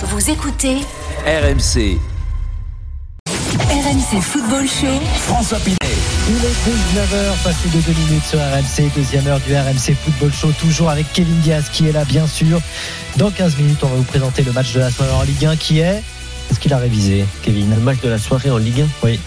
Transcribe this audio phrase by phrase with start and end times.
[0.00, 0.76] Vous écoutez
[1.26, 1.98] RMC.
[3.68, 4.86] RMC Football Show.
[5.16, 5.76] François Pinet.
[6.28, 10.52] Il est 19h, passé de 2 minutes sur RMC, deuxième heure du RMC Football Show,
[10.60, 12.60] toujours avec Kevin Diaz qui est là, bien sûr.
[13.16, 15.56] Dans 15 minutes, on va vous présenter le match de la soirée en Ligue 1
[15.56, 16.04] qui est.
[16.48, 17.68] Est-ce qu'il a révisé, Kevin?
[17.74, 19.18] Le match de la soirée en Ligue 1 Oui.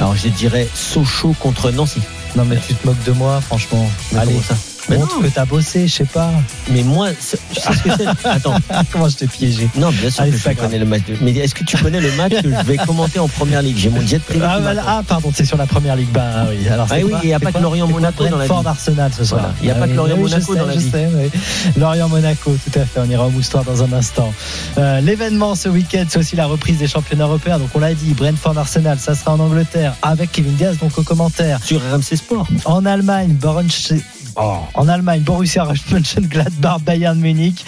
[0.00, 2.00] Alors je dirais Sochaux contre Nancy.
[2.34, 3.88] Non, mais tu te moques de moi, franchement.
[4.12, 4.56] Mais Allez, comment ça?
[4.88, 5.22] Mais montre non.
[5.22, 6.30] que t'as bossé, je sais pas.
[6.70, 8.06] Mais moi, c'est- je sais ce que c'est?
[8.28, 8.54] Attends.
[8.92, 9.68] Comment je t'ai piégé?
[9.76, 10.66] Non, bien sûr Allez, que c'est je pas grave.
[10.66, 11.02] connais le match.
[11.20, 13.76] Mais est-ce que tu connais le match que je vais commenter en première ligue?
[13.76, 14.44] J'ai mon jet privé.
[14.48, 14.82] ah, qui voilà.
[14.82, 14.98] m'attend.
[14.98, 16.10] ah, pardon, c'est sur la première ligue.
[16.12, 16.68] Bah ah oui.
[16.68, 18.38] Alors, Ah c'est oui, quoi il y a C'est pas que quoi Lorient-Monaco C'est dans
[18.38, 18.68] la Brentford.
[18.70, 19.40] Arsenal ce soir.
[19.40, 19.54] Voilà.
[19.62, 21.40] Il y a pas que oui, oui, je dans la sais, oui.
[21.76, 23.00] Lorient-Monaco, tout à fait.
[23.00, 24.32] On ira au moustoir dans un instant.
[24.78, 27.58] Euh, L'événement ce week-end, c'est aussi la reprise des championnats européens.
[27.58, 31.60] Donc, on l'a dit, Brentford-Arsenal, ça sera en Angleterre avec Kevin Diaz, donc au commentaire.
[31.64, 32.46] Sur RMC Sport.
[32.64, 34.00] En Allemagne, Borussia-
[34.40, 37.64] oh, en Allemagne, Borussia Mönchengladbach, Bayern Munich.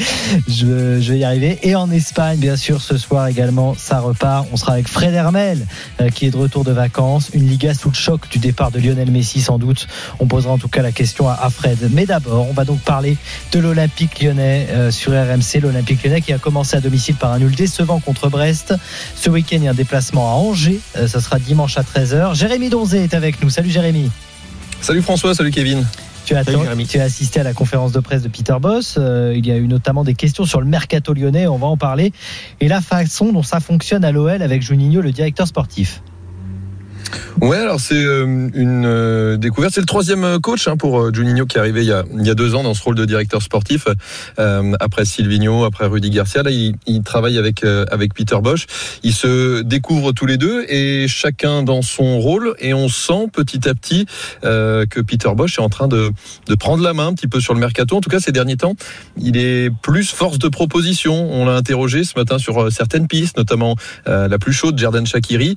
[0.49, 0.67] Je,
[0.99, 1.59] vais y arriver.
[1.63, 4.47] Et en Espagne, bien sûr, ce soir également, ça repart.
[4.53, 5.67] On sera avec Fred Hermel,
[6.01, 7.31] euh, qui est de retour de vacances.
[7.33, 9.89] Une Liga sous le choc du départ de Lionel Messi, sans doute.
[10.19, 11.91] On posera en tout cas la question à, à Fred.
[11.93, 13.17] Mais d'abord, on va donc parler
[13.53, 15.61] de l'Olympique lyonnais euh, sur RMC.
[15.63, 18.75] L'Olympique lyonnais qui a commencé à domicile par un nul décevant contre Brest.
[19.17, 20.81] Ce week-end, il y a un déplacement à Angers.
[20.97, 22.35] Euh, ça sera dimanche à 13h.
[22.35, 23.51] Jérémy Donzé est avec nous.
[23.51, 24.11] Salut Jérémy.
[24.81, 25.85] Salut François, salut Kevin.
[26.31, 26.87] Tu as, Salut, Jérémy.
[26.87, 28.95] tu as assisté à la conférence de presse de Peter Boss.
[28.97, 31.49] Euh, il y a eu notamment des questions sur le mercato lyonnais.
[31.49, 32.13] On va en parler.
[32.61, 36.05] Et la façon dont ça fonctionne à l'OL avec Juninho, le directeur sportif.
[37.41, 39.73] Ouais, alors c'est euh, une euh, découverte.
[39.75, 42.55] C'est le troisième euh, coach hein, pour Juninho qui est arrivé il y, a, deux
[42.55, 43.87] ans dans ce rôle de directeur sportif.
[44.37, 48.67] Après Silvino, après Rudy Garcia, là il, il travaille avec Peter Bosch.
[49.03, 52.55] Ils se découvrent tous les deux et chacun dans son rôle.
[52.59, 54.07] Et on sent petit à petit
[54.43, 56.13] que Peter Bosch est en train de
[56.59, 57.97] prendre la main un petit peu sur le mercato.
[57.97, 58.75] En tout cas, ces derniers temps,
[59.17, 61.33] il est plus force de proposition.
[61.33, 65.57] On l'a interrogé ce matin sur certaines pistes, notamment la plus chaude, Jordan Shakiri.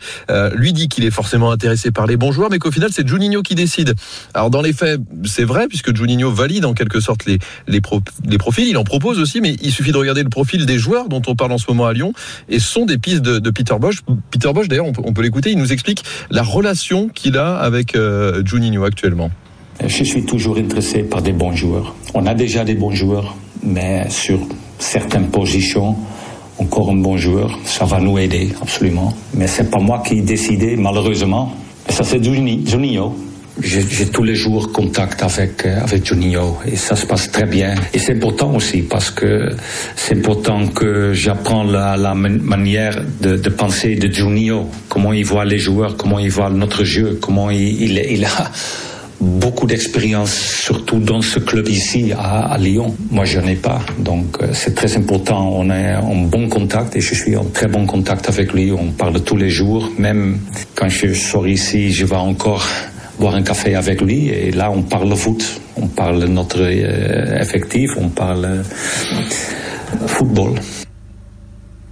[0.54, 3.42] Lui dit qu'il est forcément intéressé par les bons joueurs, mais qu'au final c'est Juninho
[3.42, 3.94] qui décide.
[4.34, 8.02] Alors dans les faits, c'est vrai puisque Juninho valide en quelque sorte les les, pro-
[8.26, 11.10] les profils, il en propose aussi, mais il suffit de regarder le profil des joueurs
[11.10, 12.14] dont on parle en ce moment à Lyon,
[12.50, 14.02] et ce sont des pistes de, Peter Bosch.
[14.32, 17.56] Peter Bosch d'ailleurs, on peut, on peut l'écouter, il nous explique la relation qu'il a
[17.58, 19.32] avec euh, Juninho actuellement.
[19.86, 21.96] Je suis toujours intéressé par des bons joueurs.
[22.14, 24.40] On a déjà des bons joueurs, mais sur
[24.80, 25.96] certaines positions,
[26.60, 29.14] encore un bon joueur, ça va nous aider absolument.
[29.34, 31.54] Mais c'est pas moi qui ai décidé, malheureusement.
[31.90, 33.16] Et ça c'est Juni- Juninho.
[33.62, 37.76] J'ai tous les jours contact avec euh, avec Juninho et ça se passe très bien.
[37.94, 39.50] Et c'est important aussi parce que
[39.96, 45.24] c'est important que j'apprends la, la man- manière de, de penser de Juninho, comment il
[45.26, 48.50] voit les joueurs, comment il voit notre jeu, comment il, il, il a
[49.24, 52.96] beaucoup d'expérience, surtout dans ce club ici à, Lyon.
[53.10, 53.80] Moi, je n'ai pas.
[54.00, 55.50] Donc, euh, c'est très important.
[55.54, 58.72] On est en bon contact et je suis en très bon contact avec lui.
[58.72, 59.90] On parle tous les jours.
[59.98, 60.40] Même
[60.76, 62.66] quand je sors ici, je vais encore
[63.20, 64.30] boire un café avec lui.
[64.30, 65.62] Et là, on parle foot.
[65.76, 67.92] On parle notre euh, effectif.
[67.98, 68.64] On parle euh,
[70.08, 70.60] football.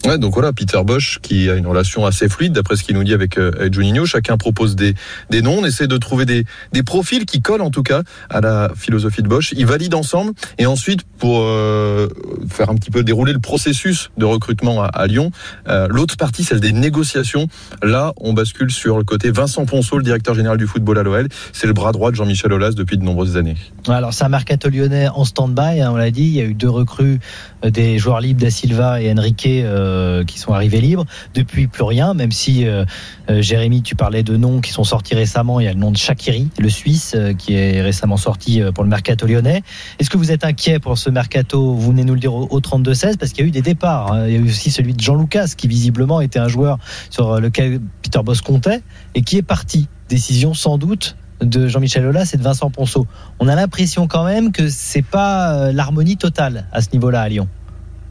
[0.05, 3.03] Ouais, donc voilà, Peter Bosch qui a une relation assez fluide d'après ce qu'il nous
[3.03, 4.05] dit avec, euh, Juninho.
[4.05, 4.95] Chacun propose des,
[5.29, 8.41] des noms, on essaie de trouver des, des profils qui collent en tout cas à
[8.41, 9.53] la philosophie de Bosch.
[9.55, 12.07] Ils valident ensemble et ensuite pour euh,
[12.49, 15.29] faire un petit peu dérouler le processus de recrutement à, Lyon,
[15.67, 17.47] euh, l'autre partie, celle des négociations.
[17.83, 21.27] Là, on bascule sur le côté Vincent Ponceau, le directeur général du football à l'OL.
[21.53, 23.55] C'est le bras droit de Jean-Michel Aulas depuis de nombreuses années.
[23.87, 25.81] Alors, c'est un mercato lyonnais en stand-by.
[25.81, 26.23] hein, on l'a dit.
[26.23, 27.19] Il y a eu deux recrues
[27.63, 31.05] des joueurs libres, Da Silva et Enrique, euh, qui sont arrivés libres.
[31.33, 32.85] Depuis, plus rien, même si, euh,
[33.29, 35.59] euh, Jérémy, tu parlais de noms qui sont sortis récemment.
[35.59, 38.71] Il y a le nom de Shakiri, le Suisse, euh, qui est récemment sorti euh,
[38.71, 39.61] pour le mercato lyonnais.
[39.99, 41.73] Est-ce que vous êtes inquiet pour ce mercato?
[41.73, 44.11] Vous venez nous le dire au, au 32-16 parce qu'il y a eu des départs.
[44.13, 44.27] hein.
[44.27, 46.77] Il y a eu aussi celui de Jean Lucas, qui visiblement était un joueur
[47.09, 48.81] sur lequel Peter Boss comptait
[49.15, 49.87] et qui est parti.
[50.09, 53.07] Décision sans doute de Jean-Michel Aulas et de Vincent Ponceau.
[53.39, 57.29] On a l'impression quand même que c'est pas euh, l'harmonie totale à ce niveau-là à
[57.29, 57.47] Lyon.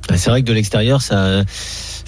[0.08, 1.42] Bah, C'est vrai que de l'extérieur, ça,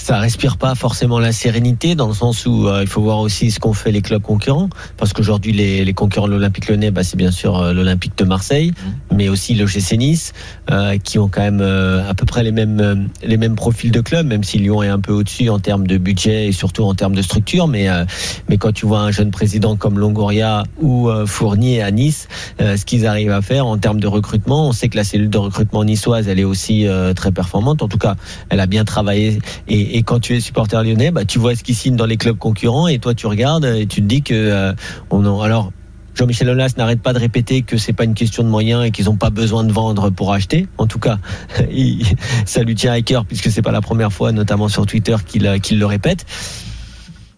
[0.03, 3.53] ça respire pas forcément la sérénité dans le sens où euh, il faut voir aussi
[3.53, 7.05] ce qu'ont fait les clubs concurrents parce qu'aujourd'hui les, les concurrents de l'Olympique Lyonnais bah,
[7.05, 8.73] c'est bien sûr euh, l'Olympique de Marseille
[9.13, 10.33] mais aussi le GC Nice
[10.71, 14.01] euh, qui ont quand même euh, à peu près les mêmes les mêmes profils de
[14.01, 16.95] clubs même si Lyon est un peu au-dessus en termes de budget et surtout en
[16.95, 17.69] termes de structure.
[17.69, 18.05] Mais euh,
[18.49, 22.29] mais quand tu vois un jeune président comme Longoria ou Fournier à Nice
[22.61, 25.31] euh, ce qu'ils arrivent à faire en termes de recrutement on sait que la cellule
[25.31, 27.83] de recrutement niçoise elle est aussi euh, très performante.
[27.83, 28.17] En tout cas
[28.49, 29.39] elle a bien travaillé
[29.69, 32.17] et, et quand tu es supporter lyonnais, bah, tu vois ce qu'ils signent dans les
[32.17, 34.73] clubs concurrents et toi tu regardes et tu te dis que euh,
[35.11, 35.71] on en, alors
[36.15, 39.07] Jean-Michel Aulas n'arrête pas de répéter que c'est pas une question de moyens et qu'ils
[39.07, 40.67] n'ont pas besoin de vendre pour acheter.
[40.77, 41.19] En tout cas,
[42.45, 45.61] ça lui tient à cœur puisque c'est pas la première fois, notamment sur Twitter, qu'il
[45.61, 46.27] qu'il le répète.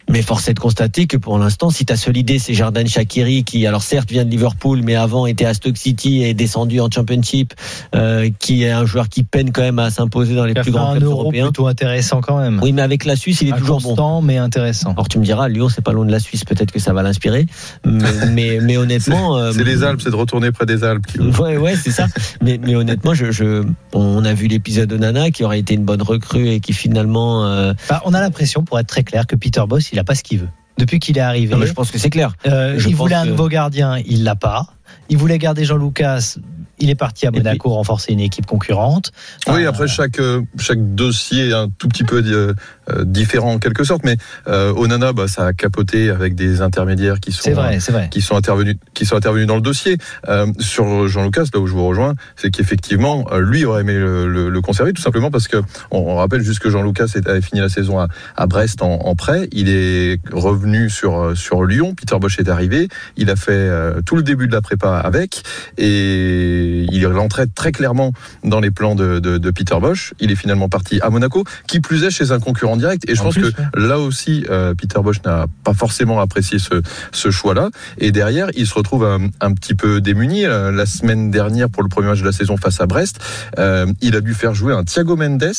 [0.08, 3.42] Mais force est de constater que pour l'instant, si tu as solidé c'est Jordan Shakiri
[3.44, 6.78] qui, alors certes, vient de Liverpool, mais avant était à Stoke City et est descendu
[6.80, 7.54] en Championship,
[7.94, 10.72] euh, qui est un joueur qui peine quand même à s'imposer dans les Il plus
[10.72, 11.44] grands un clubs euro européens.
[11.46, 12.60] plutôt intéressant quand même.
[12.62, 13.92] Oui, mais avec la Suisse, il est toujours bon.
[13.92, 14.92] Inconstant, mais intéressant.
[14.92, 17.02] Alors tu me diras, Lyon, c'est pas loin de la Suisse, peut-être que ça va
[17.02, 17.46] l'inspirer.
[17.86, 18.02] Mais,
[18.32, 19.38] mais, mais honnêtement.
[19.38, 21.06] euh, C'est les Alpes, c'est de retourner près des Alpes.
[21.40, 22.06] Ouais, ouais, c'est ça.
[22.42, 23.64] Mais, mais honnêtement, je, je,
[23.94, 27.46] on a vu l'épisode de Nana qui aurait été une bonne recrue et qui finalement.
[27.46, 30.14] euh, Bah, on a l'impression, pour être très clair, que Peter Boss, il a pas
[30.14, 30.48] ce qu'il veut.
[30.76, 32.34] Depuis qu'il est arrivé, non, mais je pense que c'est clair.
[32.46, 34.66] euh, il voulait un nouveau gardien, il l'a pas.
[35.08, 36.36] Il voulait garder Jean Lucas,
[36.78, 39.12] il est parti à puis- Monaco renforcer une équipe concurrente.
[39.46, 42.52] Oui, Enfin, après chaque euh, chaque dossier est un tout petit peu euh,
[42.90, 44.16] euh, différent en quelque sorte, mais
[44.48, 48.08] euh, Onana, bah, ça a capoté avec des intermédiaires qui sont vrai, vrai.
[48.10, 49.96] qui sont intervenus qui sont intervenus dans le dossier.
[50.28, 53.94] Euh, sur Jean Lucas, là où je vous rejoins, c'est qu'effectivement, euh, lui aurait aimé
[53.94, 55.58] le, le- le conserver, tout simplement parce que
[55.90, 58.92] on, on rappelle juste que Jean Lucas avait fini la saison à, à Brest en,
[58.94, 59.48] en prêt.
[59.52, 61.94] Il est revenu sur euh, sur Lyon.
[61.94, 62.88] Peter Bosch est arrivé.
[63.16, 65.42] Il a fait euh, tout le début de la prépa avec
[65.78, 66.53] et
[66.96, 68.12] il rentrait très clairement
[68.44, 70.14] dans les plans de, de, de Peter Bosch.
[70.20, 73.08] Il est finalement parti à Monaco, qui plus est chez un concurrent direct.
[73.08, 73.86] Et je En pense plus, que ouais.
[73.88, 76.82] là aussi, euh, Peter Bosch n'a pas forcément apprécié ce,
[77.12, 77.70] ce choix-là.
[77.98, 80.44] Et derrière, il se retrouve un, un petit peu démuni.
[80.46, 83.18] Euh, La semaine dernière, pour le premier match de la saison face à Brest,
[83.58, 85.52] euh, il a dû faire jouer un Thiago Mendes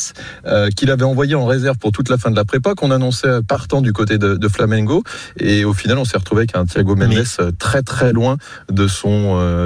[0.76, 3.80] qu'il avait envoyé en réserve pour toute la fin de la prépa, qu'on annonçait partant
[3.80, 5.02] du côté de, de Flamengo.
[5.38, 8.36] Et au final, on s'est retrouvé avec un Thiago Mendes Mais- très très loin
[8.70, 9.16] de son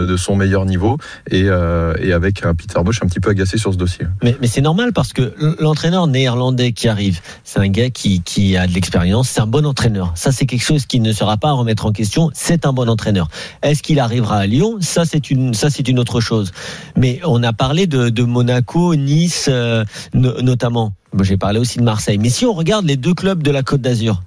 [0.06, 0.98] de son meilleur niveau
[1.30, 4.06] et, euh, et avec un Peter Bosch un petit peu agacé sur ce dossier.
[4.22, 8.72] Mais, c'est normal parce que l'entraîneur néerlandais qui arrive, c'est un gars qui, a de
[8.72, 10.12] l'expérience, c'est un bon entraîneur.
[10.14, 12.30] Ça, c'est quelque chose qui ne sera pas à remettre en question.
[12.32, 13.28] C'est un bon entraîneur.
[13.62, 14.78] Est-ce qu'il arrivera à Lyon?
[14.80, 15.52] Ça, c'est une,
[15.88, 16.52] une autre chose.
[16.96, 19.84] Mais on a parlé de, Monaco, Nice, euh,
[20.14, 20.94] no- notamment.
[21.20, 22.18] J'ai parlé aussi de Marseille.
[22.18, 24.22] Mais si on regarde les deux clubs de la Côte d'Azur,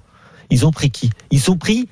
[0.50, 1.10] ils ont pris qui?
[1.30, 1.88] Ils ont pris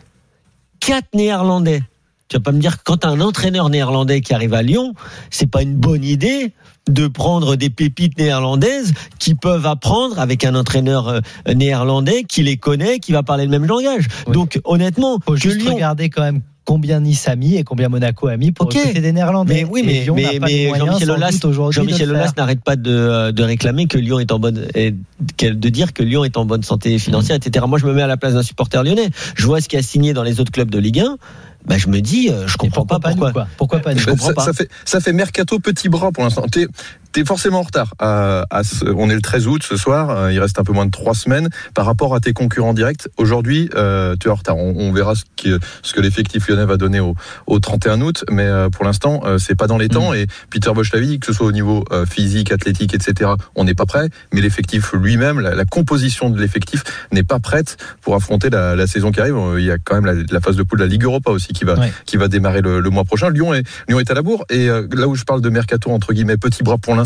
[0.80, 1.82] quatre Néerlandais.
[2.32, 4.94] Tu vas pas me dire que quand un entraîneur néerlandais qui arrive à Lyon,
[5.28, 6.54] c'est pas une bonne idée
[6.88, 11.20] de prendre des pépites néerlandaises qui peuvent apprendre avec un entraîneur euh,
[11.54, 14.06] néerlandais qui les connaît, qui va parler le même langage.
[14.26, 14.32] Oui.
[14.32, 18.28] Donc honnêtement, Faut juste Lyon, regarder quand même combien Nice a mis et combien Monaco
[18.28, 18.74] a mis pour Ok.
[18.74, 19.54] recruter des Néerlandais.
[19.54, 21.10] Mais oui, mais, mais, Jean-Michel
[22.10, 26.02] Aulas, n'arrête pas de, de réclamer que Lyon est en bonne, et de dire que
[26.02, 27.64] Lyon est en bonne santé financière, etc.
[27.68, 29.10] Moi, je me mets à la place d'un supporter lyonnais.
[29.34, 31.16] Je vois ce qui a signé dans les autres clubs de Ligue 1.
[31.64, 33.32] Bah, je me dis, euh, je comprends pourquoi pas pas nous, pourquoi.
[33.32, 33.48] quoi?
[33.56, 34.00] Pourquoi pas nous?
[34.00, 34.44] Je comprends ça, pas.
[34.44, 36.44] ça fait ça fait mercato petit bras pour l'instant.
[37.12, 37.92] T'es es forcément en retard.
[37.98, 40.08] À, à ce- on est le 13 août ce soir.
[40.10, 43.06] euh, Il reste un peu moins de trois semaines par rapport à tes concurrents directs.
[43.18, 44.56] Aujourd'hui, euh, tu es en retard.
[44.56, 47.14] On, on verra ce, qui, ce que l'effectif lyonnais va donner au,
[47.46, 50.14] au 31 août, mais euh, pour l'instant, euh, c'est pas dans les temps.
[50.14, 53.32] Et Peter Bosch l'a dit, que ce soit au niveau euh, physique, athlétique, etc.
[53.56, 54.08] On n'est pas prêt.
[54.32, 56.82] Mais l'effectif lui-même, la, la composition de l'effectif
[57.12, 59.36] n'est pas prête pour affronter la, la saison qui arrive.
[59.58, 61.52] Il y a quand même la, la phase de poule de la Ligue Europa aussi
[61.52, 61.92] qui va Ouais.
[62.06, 63.28] qui va démarrer le, le mois prochain.
[63.30, 64.44] Lyon est, Lyon est à la bourre.
[64.50, 67.01] Et euh, là où je parle de mercato, entre guillemets, petit bras pour l'instant,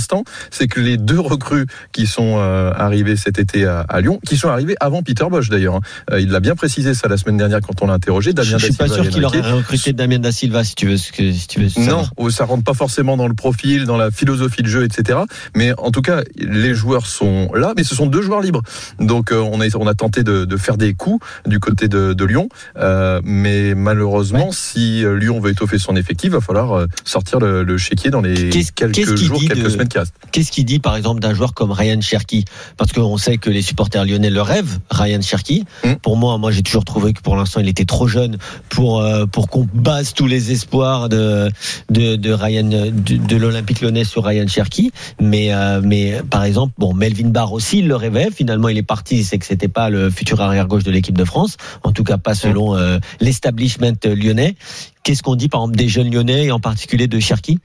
[0.50, 4.36] c'est que les deux recrues qui sont euh, arrivées cet été à, à Lyon, qui
[4.36, 5.76] sont arrivées avant Peter Bosch d'ailleurs.
[5.76, 5.80] hein.
[6.12, 8.30] Euh, il l'a bien précisé ça la semaine dernière quand on l'a interrogé.
[8.30, 10.96] Je, Damien je suis pas sûr qu'il aurait recruté Damien Da Silva si tu veux
[10.96, 12.10] ce que si tu veux Non, savoir.
[12.16, 15.18] oh, ça rentre pas forcément dans le profil, dans la philosophie de jeu, etc.
[15.54, 18.62] Mais en tout cas, les joueurs sont là, mais ce sont deux joueurs libres.
[18.98, 22.12] Donc euh, on a on a tenté de, de faire des coups du côté de,
[22.12, 22.48] de Lyon,
[22.78, 28.10] Euh, mais malheureusement, si Lyon veut étoffer son effectif, va falloir sortir le, le chéquier
[28.10, 29.85] dans les quelques jours, quelques de- semaines
[30.32, 32.44] Qu'est-ce qu'il dit, par exemple, d'un joueur comme Ryan Cherky
[32.76, 35.64] Parce qu'on sait que les supporters lyonnais le rêvent, Ryan Cherky.
[35.84, 35.94] Mm.
[36.02, 38.38] Pour moi, moi, j'ai toujours trouvé que pour l'instant, il était trop jeune
[38.68, 41.50] pour euh, pour qu'on base tous les espoirs de
[41.90, 44.90] de, de Ryan de, de l'Olympique Lyonnais sur Ryan Cherky.
[45.20, 48.28] Mais euh, mais par exemple, bon, Melvin Barr aussi, il le rêvait.
[48.30, 49.24] Finalement, il est parti.
[49.24, 51.56] C'est que c'était pas le futur arrière gauche de l'équipe de France.
[51.82, 54.56] En tout cas, pas selon euh, l'establishment lyonnais.
[55.02, 57.60] Qu'est-ce qu'on dit, par exemple, des jeunes lyonnais et en particulier de Cherky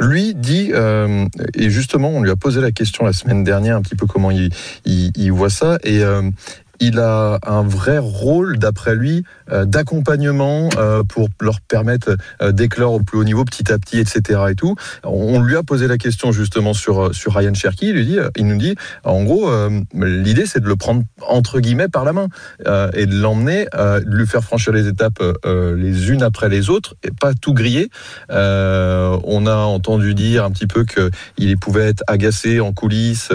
[0.00, 3.82] Lui dit, euh, et justement, on lui a posé la question la semaine dernière, un
[3.82, 6.22] petit peu comment il, voit ça, et euh,
[6.82, 9.22] il a un vrai rôle, d'après lui,
[9.52, 14.00] euh, d'accompagnement euh, pour leur permettre euh, d'éclore au plus haut niveau petit à petit,
[14.00, 14.40] etc.
[14.50, 14.74] Et tout.
[15.04, 17.94] On lui a posé la question justement sur Ryan Cherky.
[18.36, 18.74] Il nous dit,
[19.04, 19.48] en gros,
[19.94, 22.28] l'idée c'est de le prendre entre guillemets par la main
[22.94, 27.10] et de l'emmener, de lui faire franchir les étapes les unes après les autres, et
[27.10, 27.90] pas tout griller.
[28.28, 33.32] On a entendu dire un petit peu que il pouvait être agacé en coulisses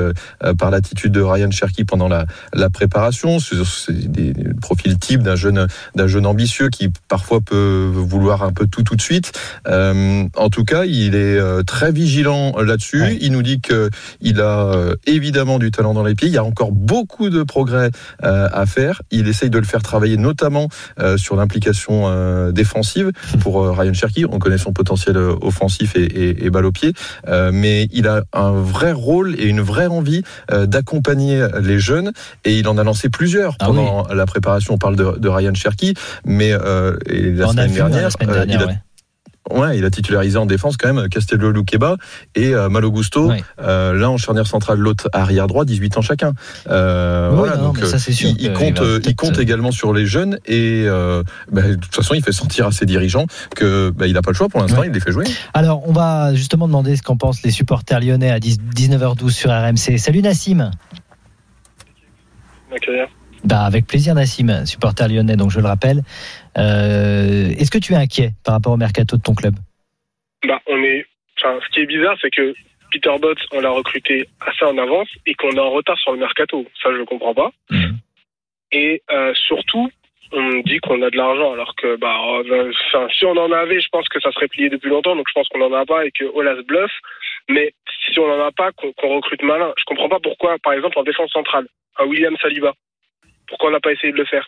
[0.57, 3.36] par l'attitude de Ryan Cherky pendant la préparation.
[3.39, 8.51] C'est c'est des profils types d'un jeune, d'un jeune ambitieux qui parfois peut vouloir un
[8.51, 9.31] peu tout tout de suite.
[9.67, 13.01] Euh, en tout cas, il est euh, très vigilant là-dessus.
[13.01, 13.17] Ouais.
[13.21, 13.89] Il nous dit que
[14.21, 16.27] il a euh, évidemment du talent dans les pieds.
[16.27, 17.91] Il y a encore beaucoup de progrès
[18.23, 19.01] euh, à faire.
[19.11, 21.87] Il essaye de le faire travailler, notamment euh, sur l'implication
[22.51, 24.25] défensive pour euh, Ryan Cherky.
[24.25, 26.93] On connaît son potentiel offensif et, et, et balle au pied,
[27.51, 32.11] mais il a un vrai rôle et une vraie envie d'accompagner les jeunes.
[32.45, 34.75] Et il en a lancé plusieurs Ah pendant la préparation.
[34.75, 35.95] On parle de, de Ryan Cherky,
[36.25, 38.79] mais euh, et la semaine dernière, la semaine euh, dernière, il a ouais.
[39.49, 41.95] Ouais, il a titularisé en défense quand même Castello Luqueba
[42.35, 43.27] et euh, Malo Gusto.
[43.27, 43.43] Ouais.
[43.61, 46.33] Euh, L'un en charnière centrale, l'autre arrière droit, 18 ans chacun.
[46.69, 49.15] Euh, Oui, voilà, non, donc ça, c'est sûr il, compte, il va euh, il peut-être,
[49.15, 52.67] compte euh, également sur les jeunes et euh, bah, de toute façon, il fait sentir
[52.67, 54.81] à ses dirigeants que bah, il n'a pas le choix pour l'instant.
[54.81, 54.87] Ouais.
[54.87, 55.25] Il les fait jouer.
[55.53, 59.49] Alors, on va justement demander ce qu'en pensent les supporters lyonnais à 10 19h12 sur
[59.49, 59.97] RMC.
[59.97, 60.71] Salut Nassim.
[63.43, 66.01] Bah, avec plaisir Nassim, supporter lyonnais, donc je le rappelle.
[66.57, 69.55] Euh, Est-ce que tu es inquiet par rapport au mercato de ton club?
[70.47, 71.05] Bah, on est.
[71.37, 72.53] Enfin, ce qui est bizarre, c'est que
[72.91, 76.19] Peter Bott, on l'a recruté assez en avance et qu'on est en retard sur le
[76.19, 76.65] mercato.
[76.81, 77.51] Ça, je comprends pas.
[77.69, 77.97] Mhm.
[78.71, 79.89] Et euh, surtout,
[80.31, 82.17] on dit qu'on a de l'argent, alors que, bah,
[83.17, 85.15] si on en avait, je pense que ça serait plié depuis longtemps.
[85.15, 86.91] Donc, je pense qu'on en a pas et que Olas bluffe.
[87.49, 87.73] Mais
[88.11, 89.73] si on en a pas, qu'on recrute malin.
[89.77, 91.67] Je comprends pas pourquoi, par exemple, en défense centrale,
[91.99, 92.73] un William Saliba,
[93.47, 94.47] pourquoi on n'a pas essayé de le faire?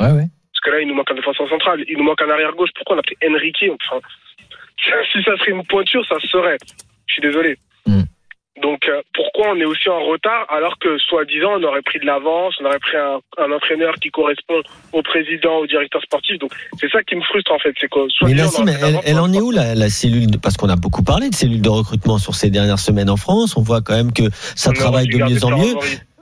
[0.00, 0.26] Ouais, ouais.
[0.52, 2.70] Parce que là, il nous manque un défenseur central, il nous manque un arrière gauche.
[2.74, 3.64] Pourquoi on a pris Enrique?
[3.68, 4.00] Enfin,
[5.12, 6.56] si ça serait une pointure, ça se serait.
[7.06, 7.56] Je suis désolé.
[8.60, 12.04] Donc, euh, pourquoi on est aussi en retard alors que, soi-disant, on aurait pris de
[12.04, 14.60] l'avance, on aurait pris un, un entraîneur qui correspond
[14.92, 16.38] au président, au directeur sportif.
[16.38, 17.72] Donc, c'est ça qui me frustre en fait.
[17.80, 20.58] C'est que, Mais on aurait pris elle, en est où la, la cellule de- Parce
[20.58, 23.56] qu'on a beaucoup parlé de cellule de recrutement sur ces dernières semaines en France.
[23.56, 25.74] On voit quand même que ça on travaille de mieux en mieux.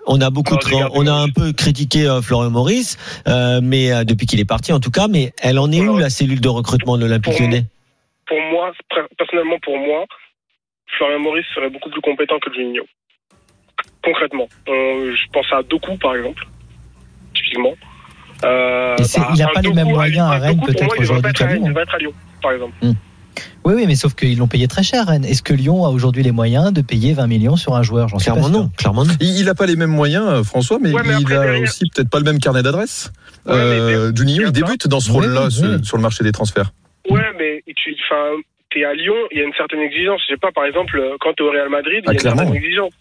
[0.06, 0.54] On a beaucoup,
[0.94, 2.96] On de- a un peu critiqué euh, Florian Maurice,
[3.28, 5.08] euh, mais euh, depuis qu'il est parti en tout cas.
[5.08, 7.64] Mais elle en est où la cellule de recrutement de l'Olympique Lyonnais?
[8.26, 8.70] Pour moi,
[9.18, 10.04] personnellement, pour moi,
[10.97, 12.85] Florian Maurice serait beaucoup plus compétent que Juninho.
[14.04, 14.49] Concrètement.
[14.66, 16.47] Je pense à Doku, par exemple.
[17.35, 17.75] Typiquement.
[18.44, 21.62] Euh, c'est- il a un pas les mêmes moyens à Rennes, peut-être, aujourd'hui qu'à Lyon.
[21.64, 22.75] Il devrait être à Lyon, par exemple.
[23.64, 25.25] Oui, oui, mais sauf qu'ils l'ont payé très cher, Rennes.
[25.26, 28.09] Est-ce que Lyon a aujourd'hui les moyens de payer 20 millions sur un joueur?
[28.09, 29.12] J'en pas Clairement non, clairement non.
[29.20, 31.62] Il n'a pas les mêmes moyens, euh, François, mais, Ouais, mais il après, a derrière-
[31.62, 33.12] aussi peut-être pas le même carnet d'adresse.
[33.47, 35.85] Ouais, euh, Juninho, il débute dans ce rôle-là oui, ce- oui.
[35.85, 36.73] sur le marché des transferts.
[37.11, 37.94] Ouais, mais tu,
[38.71, 40.23] t'es à Lyon, il y a une certaine exigence.
[40.29, 42.19] Je sais pas, par exemple, quand t'es au Real Madrid, il Ah, y a une
[42.21, 42.93] clairement, certaine exigence.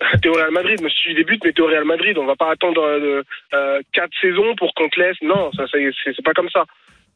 [0.22, 2.36] t'es au Real Madrid, mais si tu débutes, mais t'es au Real Madrid, on va
[2.36, 3.22] pas attendre euh,
[3.54, 5.16] euh, quatre saisons pour qu'on te laisse.
[5.22, 6.64] Non, ça, c'est, c'est pas comme ça.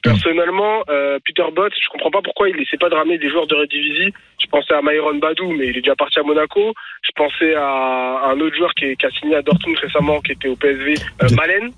[0.03, 3.47] Personnellement, euh, Peter Bott, je comprends pas pourquoi il essaie pas de ramener des joueurs
[3.47, 4.15] de Redivisie.
[4.43, 6.73] Je pensais à Myron Badou, mais il est déjà parti à Monaco.
[7.03, 10.33] Je pensais à un autre joueur qui, est- qui a signé à Dortmund récemment, qui
[10.33, 11.71] était au PSV, euh, Malen.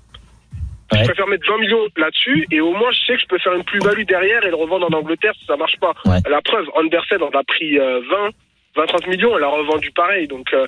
[0.91, 0.99] Ouais.
[0.99, 3.53] Je préfère mettre 20 millions là-dessus et au moins je sais que je peux faire
[3.53, 5.93] une plus-value derrière et le revendre en Angleterre si ça marche pas.
[6.05, 6.19] Ouais.
[6.29, 8.01] La preuve, Andersen, on a pris euh,
[8.75, 10.27] 20, 20, 30 millions, on l'a revendu pareil.
[10.27, 10.67] Donc euh,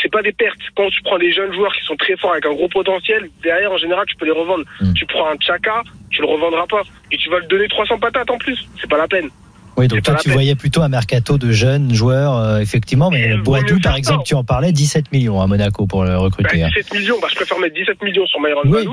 [0.00, 0.56] c'est pas des pertes.
[0.76, 3.72] Quand tu prends des jeunes joueurs qui sont très forts avec un gros potentiel, derrière
[3.72, 4.64] en général tu peux les revendre.
[4.80, 4.92] Mm.
[4.94, 8.30] Tu prends un Chaka, tu le revendras pas et tu vas le donner 300 patates
[8.30, 8.58] en plus.
[8.80, 9.28] C'est pas la peine.
[9.76, 10.32] Oui, donc toi, tu peine.
[10.34, 13.10] voyais plutôt un mercato de jeunes joueurs, euh, effectivement.
[13.10, 16.62] Mais Boadou, par exemple, tu en parlais, 17 millions à Monaco pour le Bah, recruter.
[16.64, 16.68] hein.
[16.74, 18.86] 17 millions, bah, je préfère mettre 17 millions sur Myron Oui.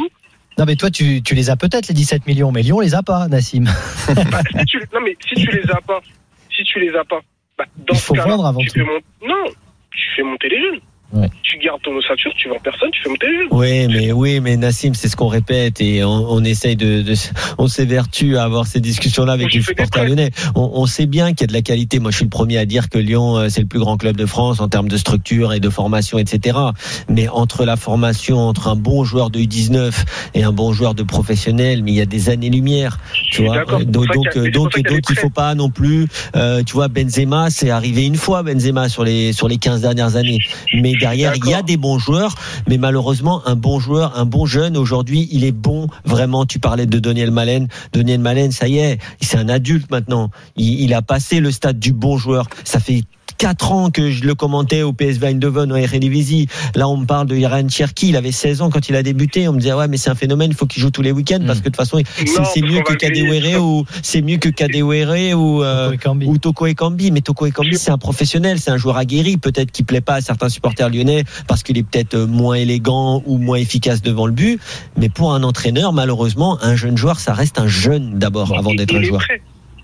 [0.58, 3.04] Non, mais toi, tu, tu les as peut-être, les 17 millions, mais Lyon les a
[3.04, 3.66] pas, Nassim.
[4.32, 6.00] Bah, si tu, non mais si tu les as pas,
[6.56, 7.20] si tu les as pas,
[7.58, 8.74] bah, dans Il ce faut cas-là, vendre avant tu tout.
[8.80, 9.46] fais mon- Non,
[9.92, 10.80] tu fais monter les jeunes.
[11.14, 11.30] Ouais.
[11.44, 13.48] Tu gardes ton ossature, tu vends personne, tu fais monter les.
[13.50, 17.14] Oui, mais oui, mais Nassim, c'est ce qu'on répète et on, on essaye de, de
[17.58, 20.32] on s'évertue à avoir ces discussions-là avec les supporters lyonnais.
[20.56, 22.00] On, on sait bien qu'il y a de la qualité.
[22.00, 24.18] Moi, je suis le premier à dire que Lyon, euh, c'est le plus grand club
[24.18, 26.58] de France en termes de structure et de formation, etc.
[27.08, 29.94] Mais entre la formation, entre un bon joueur de U19
[30.34, 33.00] et un bon joueur de professionnel, mais il y a des années-lumière.
[33.30, 36.88] Tu vois, donc donc pour donc donc il faut pas non plus, euh, tu vois,
[36.88, 40.40] Benzema, c'est arrivé une fois Benzema sur les sur les 15 dernières années.
[40.74, 42.36] Mais derrière, il y a des bons joueurs,
[42.68, 46.46] mais malheureusement, un bon joueur, un bon jeune aujourd'hui, il est bon vraiment.
[46.46, 50.32] Tu parlais de Daniel Malen, Daniel Malen, ça y est, c'est un adulte maintenant.
[50.56, 52.48] Il, il a passé le stade du bon joueur.
[52.64, 53.04] Ça fait
[53.38, 56.48] quatre ans que je le commentais au PSV Eindhoven, au Eredivisie.
[56.76, 58.10] Là, on me parle de Iran Cherki.
[58.10, 59.48] Il avait 16 ans quand il a débuté.
[59.48, 60.52] On me disait, ouais, mais c'est un phénomène.
[60.52, 62.94] Il faut qu'il joue tous les week-ends parce que de toute façon, c'est mieux que
[62.94, 66.26] Kadewere ou c'est mieux que Kadewere ou, euh, Toko Ekambi.
[66.28, 67.12] ou Toko Ekambi.
[67.12, 69.38] Mais Toko Ekambi, c'est un professionnel, c'est un joueur aguerri.
[69.38, 73.22] Peut-être qu'il plaît pas à certains supporters lyonnais parce qu'il est peut-être euh, moins élégant
[73.26, 74.60] ou moins efficace devant le but.
[74.98, 78.96] Mais pour un entraîneur, malheureusement, un jeune joueur, ça reste un jeune d'abord avant d'être
[78.96, 79.22] un joueur.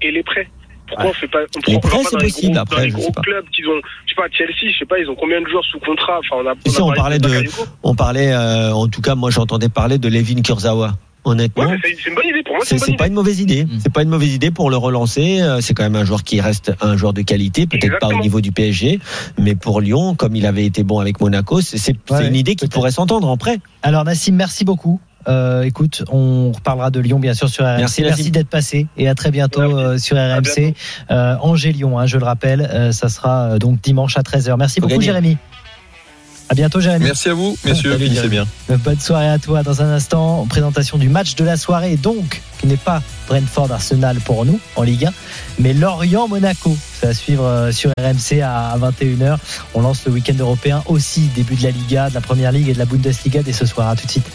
[0.01, 0.48] Et les prêts.
[0.95, 2.89] Pourquoi on fait pas, on prend prêts, pas c'est dans les gros, après, dans les
[2.91, 3.21] je sais gros pas.
[3.21, 5.65] clubs qu'ils ont, je sais pas, Chelsea, je sais pas, ils ont combien de joueurs
[5.65, 6.19] sous contrat?
[6.19, 7.65] Enfin, on a, sais, on parlait de- Bakayoko.
[7.83, 10.93] On parlait, euh, en tout cas, moi j'entendais parler de Levin Kurzawa.
[11.25, 12.43] Honnêtement, Ouais, mais c'est c'est une bonne idée.
[12.43, 12.97] Pour moi, c'est c'est une bonne c'est idée.
[12.97, 13.63] pas une mauvaise idée.
[13.63, 13.79] Mm.
[13.81, 15.39] C'est pas une mauvaise idée pour le relancer.
[15.41, 17.95] Euh, C'est quand même un joueur qui reste un joueur de qualité, peut-être pas au
[18.12, 18.21] Exactement.
[18.23, 19.00] niveau du PSG,
[19.39, 22.35] mais pour Lyon, comme il avait été bon avec Monaco, c'est c'est- c'est Ouais, une
[22.35, 23.59] idée qui pourrait s'entendre en prêt.
[23.83, 25.00] Alors Nassim, merci beaucoup.
[25.27, 27.77] Euh, écoute, on reparlera de Lyon bien sûr sur RMC.
[27.80, 28.30] Merci, Nassim.
[28.32, 29.75] d'être passé et à très bientôt Merci.
[29.77, 30.74] euh, sur RMC.
[31.12, 34.56] Euh, Angers-Lyon, hein, je le rappelle, euh, ça sera euh, donc dimanche à 13h.
[34.58, 35.06] Merci Faut beaucoup gagner.
[35.06, 35.38] Jérémy.
[36.50, 37.06] À bientôt Jérémy.
[37.06, 37.94] Merci à vous, messieurs.
[37.94, 38.46] Salut, Finissez bien.
[38.70, 39.63] Bonne soirée à toi.
[39.63, 44.46] Dans un instant, présentation du match de la soirée, donc qui n'est pas Brentford-Arsenal pour
[44.46, 45.12] nous en Ligue 1,
[45.60, 46.75] mais Lorient-Monaco.
[47.00, 49.38] Ça va suivre euh, sur RMC à 21h.
[49.74, 52.74] On lance le week-end européen aussi, début de la Liga, de la Première Ligue et
[52.74, 53.88] de la Bundesliga dès ce soir.
[53.88, 54.27] À tout de suite.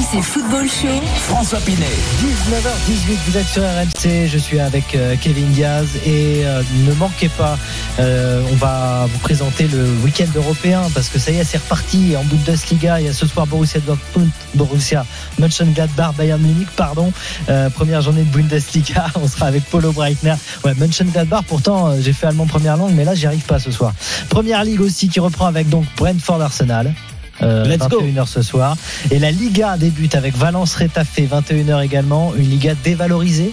[0.00, 0.88] RMC Football Show.
[1.16, 1.84] François Pinet.
[2.22, 7.28] 19h18, vous êtes sur RMC, je suis avec euh, Kevin Diaz et euh, ne manquez
[7.28, 7.58] pas,
[7.98, 12.14] euh, on va vous présenter le week-end européen parce que ça y est, c'est reparti
[12.16, 13.00] en Bundesliga.
[13.00, 15.04] Il y a ce soir Borussia Dortmund, Borussia
[15.38, 17.12] Mönchengladbach, Bayern Munich, pardon.
[17.50, 20.34] Euh, première journée de Bundesliga, on sera avec Polo Breitner.
[20.64, 23.70] Ouais, Mönchengladbach, pourtant euh, j'ai fait allemand première langue, mais là j'y arrive pas ce
[23.70, 23.92] soir.
[24.30, 26.94] Première ligue aussi qui reprend avec donc Brentford Arsenal.
[27.42, 28.02] Euh, Let's go.
[28.02, 28.76] 21h ce soir.
[29.10, 32.32] Et la Liga débute avec Valence Rétafé, 21h également.
[32.36, 33.52] Une Liga dévalorisée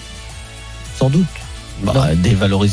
[0.97, 1.25] Sans doute.
[1.83, 1.93] Bah,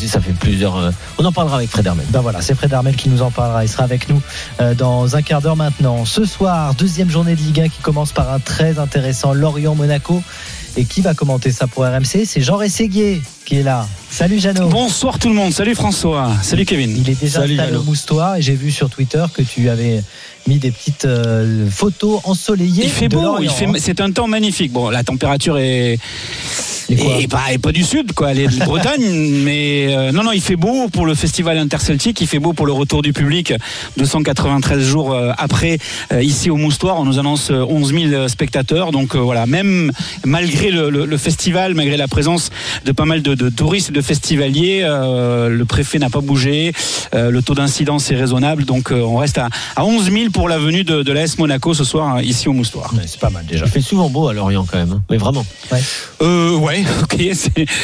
[0.09, 0.77] ça fait plusieurs.
[0.77, 2.07] euh, On en parlera avec Fred Hermel.
[2.09, 3.63] Ben voilà, c'est Fred Armel qui nous en parlera.
[3.65, 4.21] Il sera avec nous
[4.61, 6.05] euh, dans un quart d'heure maintenant.
[6.07, 10.23] Ce soir, deuxième journée de Ligue 1 qui commence par un très intéressant Lorient-Monaco.
[10.77, 13.87] Et qui va commenter ça pour RMC C'est Jean Rességuier qui est là.
[14.11, 14.69] Salut Jeannot.
[14.69, 16.97] Bonsoir tout le monde, salut François, salut Kevin.
[16.97, 20.03] Il est déjà Salut, installé au moustoir et j'ai vu sur Twitter que tu avais
[20.47, 22.85] mis des petites euh, photos ensoleillées.
[22.85, 23.73] Il fait beau, hein.
[23.77, 24.73] c'est un temps magnifique.
[24.73, 25.99] Bon, la température est,
[26.91, 28.33] Et pas, pas du sud, quoi.
[28.33, 29.03] Elle est de Bretagne,
[29.43, 32.21] mais euh, non, non, il fait beau pour le festival interceltique.
[32.21, 33.53] Il fait beau pour le retour du public.
[33.97, 35.79] 293 jours euh, après,
[36.13, 38.93] euh, ici au Moustoir, on nous annonce euh, 11 000 spectateurs.
[38.93, 39.93] Donc euh, voilà, même
[40.25, 42.51] malgré le, le- le festival, malgré la présence
[42.85, 46.73] de pas mal de, de touristes et de festivaliers, euh, le préfet n'a pas bougé.
[47.15, 50.49] Euh, le taux d'incidence est raisonnable, donc euh, on reste à, à 11 000 pour
[50.49, 52.93] la venue de, de l'AS Monaco ce soir hein, ici au Moustoir.
[52.95, 53.65] Ouais, C'est pas mal déjà.
[53.67, 55.03] Il fait souvent beau à Lorient quand même, hein.
[55.11, 55.45] mais vraiment.
[56.23, 57.19] Euh, ouais, ok.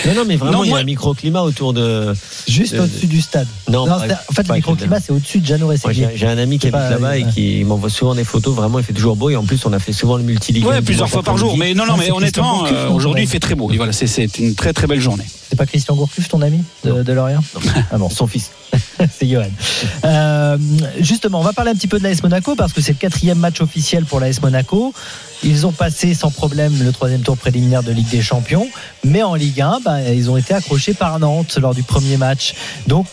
[0.07, 2.12] Non, non, mais vraiment, Non, il y a moi- un microclimat autour de.
[2.48, 3.46] Juste Euh, au-dessus du stade.
[3.68, 5.72] Non, Non, pas- c'est- en fait, le microclimat, c'est au-dessus de Jeannot.
[6.14, 8.55] J'ai un ami qui habite là-bas et qui m'envoie souvent des photos.
[8.55, 9.31] Vraiment, il fait toujours beau.
[9.31, 10.64] Et en plus, on a fait souvent le multiligue.
[10.66, 11.57] Ouais, plusieurs fois par jour.
[11.57, 13.70] Mais non, non, Ah, mais honnêtement, euh, aujourd'hui, il fait très beau.
[13.70, 15.24] Et voilà, c'est- c'est une très très belle journée.
[15.48, 17.42] C'est pas Christian Gourcuff, ton ami de, de Lorient
[17.90, 18.50] Ah bon, Son fils.
[19.18, 19.46] c'est Johan.
[20.05, 20.57] Euh,
[21.00, 23.38] justement, on va parler un petit peu de l'AS Monaco parce que c'est le quatrième
[23.38, 24.94] match officiel pour l'AS Monaco.
[25.42, 28.68] Ils ont passé sans problème le troisième tour préliminaire de Ligue des Champions,
[29.05, 32.55] mais en Ligue 1, bah, ils ont été accrochés par Nantes lors du premier match.
[32.87, 33.07] Donc,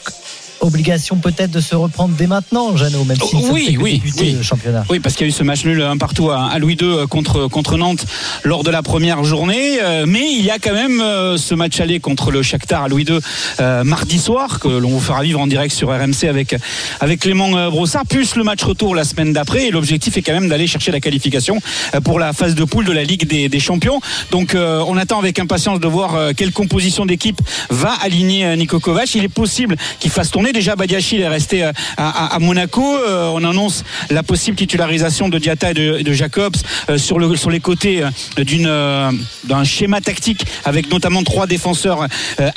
[0.61, 4.35] obligation peut-être de se reprendre dès maintenant, Jeannot, même si Oh, oui, oui, débuter oui.
[4.37, 4.85] le championnat.
[4.89, 7.47] Oui, parce qu'il y a eu ce match nul un partout à, Louis II contre,
[7.47, 8.05] contre Nantes
[8.43, 9.79] lors de la première journée.
[9.81, 12.87] Euh, mais il y a quand même euh, ce match aller contre le Shakhtar à
[12.87, 13.19] Louis II
[13.59, 16.55] euh, mardi soir, que l'on vous fera vivre en direct sur RMC avec,
[16.99, 19.67] avec Clément euh, Brossard, plus le match retour la semaine d'après.
[19.67, 21.59] Et l'objectif est quand même d'aller chercher la qualification
[21.95, 23.99] euh, pour la phase de poule de la Ligue des, des Champions.
[24.31, 27.39] Donc euh, on attend avec impatience de voir euh, quelle composition d'équipe
[27.69, 29.13] va aligner euh, Niko Kovac.
[29.15, 30.46] Il est possible qu'il fasse tourner.
[30.53, 32.83] Déjà, Badiachil est resté euh, à, Monaco.
[32.97, 36.55] Euh, on annonce la possible titularisation de Diata et de, Jacobs
[36.89, 38.03] euh, sur, le, sur les côtés
[38.37, 42.07] d'un schéma tactique avec notamment trois défenseurs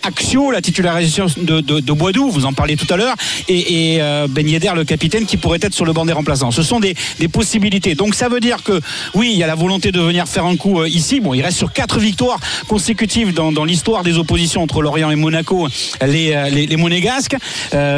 [0.02, 3.14] axiaux, la titularisation de, de, vous en parliez tout à l'heure,
[3.48, 6.50] et, Ben Yedder, le capitaine, qui pourrait être sur le banc des remplaçants.
[6.50, 6.94] Ce sont des,
[7.32, 7.94] possibilités.
[7.94, 8.80] Donc ça veut dire que
[9.14, 11.20] oui, il y a la volonté de venir faire un coup ici.
[11.20, 15.68] Bon, il reste sur quatre victoires consécutives dans, l'histoire des oppositions entre Lorient et Monaco,
[16.06, 17.36] les, Monégasques.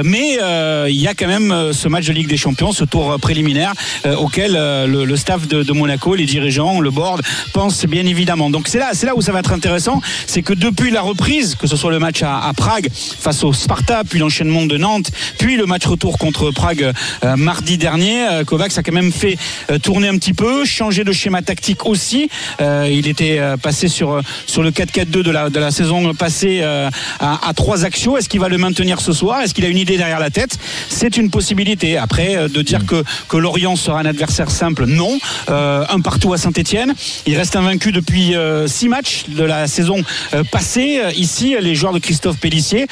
[0.05, 2.85] Mais euh, il y a quand même euh, ce match de Ligue des Champions, ce
[2.85, 3.73] tour euh, préliminaire
[4.07, 8.51] euh, auquel euh, le, staff de, Monaco, les dirigeants, le board pensent bien évidemment.
[8.51, 11.55] Donc c'est là, c'est là où ça va être intéressant, c'est que depuis la reprise,
[11.55, 15.57] que ce soit le match à, Prague face au Sparta, puis l'enchaînement de Nantes, puis
[15.57, 16.93] le match retour contre Prague
[17.25, 19.39] euh, mardi dernier, euh, Kovacs a quand même fait
[19.71, 22.29] euh, tourner un petit peu, changer de schéma tactique aussi.
[22.61, 26.15] Euh, il était euh, passé sur euh, sur le 4-4-2 de la de la saison
[26.15, 26.91] passée euh,
[27.21, 28.17] à, à trois actions.
[28.17, 29.41] Est-ce qu'il va le maintenir ce soir?
[29.41, 30.59] Est-ce qu'il a une idée derrière la tête,
[30.89, 31.97] c'est une possibilité.
[31.97, 32.63] Après, euh, de Mm.
[32.63, 35.19] dire que, que Lorient sera un adversaire simple, non.
[35.51, 36.95] Euh, un partout à Saint-Etienne.
[37.27, 39.97] Il reste invaincu depuis euh, six matchs de la saison
[40.35, 41.01] euh, passée.
[41.17, 42.87] Ici, les joueurs de Christophe Pellissier.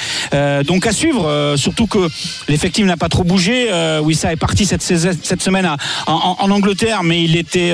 [0.67, 2.09] Donc à suivre, surtout que
[2.49, 3.69] l'effectif n'a pas trop bougé.
[4.03, 7.73] Wissa est parti cette, semaine à- en, en Angleterre, mais il était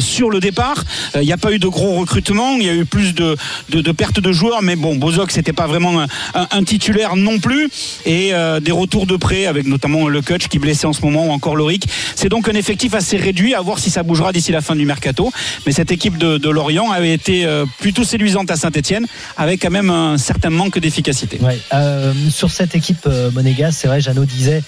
[0.00, 0.84] sur le départ.
[1.14, 2.56] Il n'y a pas eu de gros recrutements.
[2.58, 3.36] Il y a eu plus de,
[3.70, 7.16] de, de pertes de joueurs, mais bon, Bozok c'était pas vraiment un, un- un titulaire
[7.16, 7.68] non plus.
[8.06, 11.02] Et euh, des retours de près, avec notamment le coach qui est blessé en ce
[11.02, 11.86] moment, ou encore Loric.
[12.16, 13.54] C'est donc un effectif assez réduit.
[13.54, 15.30] À voir si ça bougera d'ici la fin du mercato.
[15.66, 19.90] Mais cette équipe de, Lorient avait été euh, plutôt séduisante à Saint-Etienne, avec quand même
[19.90, 21.40] un certain manque d'efficacité.
[21.72, 24.62] Euh, sur cette équipe monégasque, c'est vrai, Jeannot disait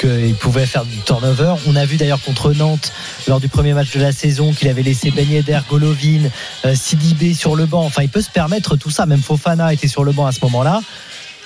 [0.00, 1.54] qu'il pouvait faire du turnover.
[1.66, 2.92] On a vu d'ailleurs contre Nantes,
[3.26, 6.28] lors du premier match de la saison, qu'il avait laissé Ben Yedder, Golovin,
[6.74, 7.84] Sidibé sur le banc.
[7.84, 9.06] Enfin, il peut se permettre tout ça.
[9.06, 10.80] Même Fofana était sur le banc à ce moment-là.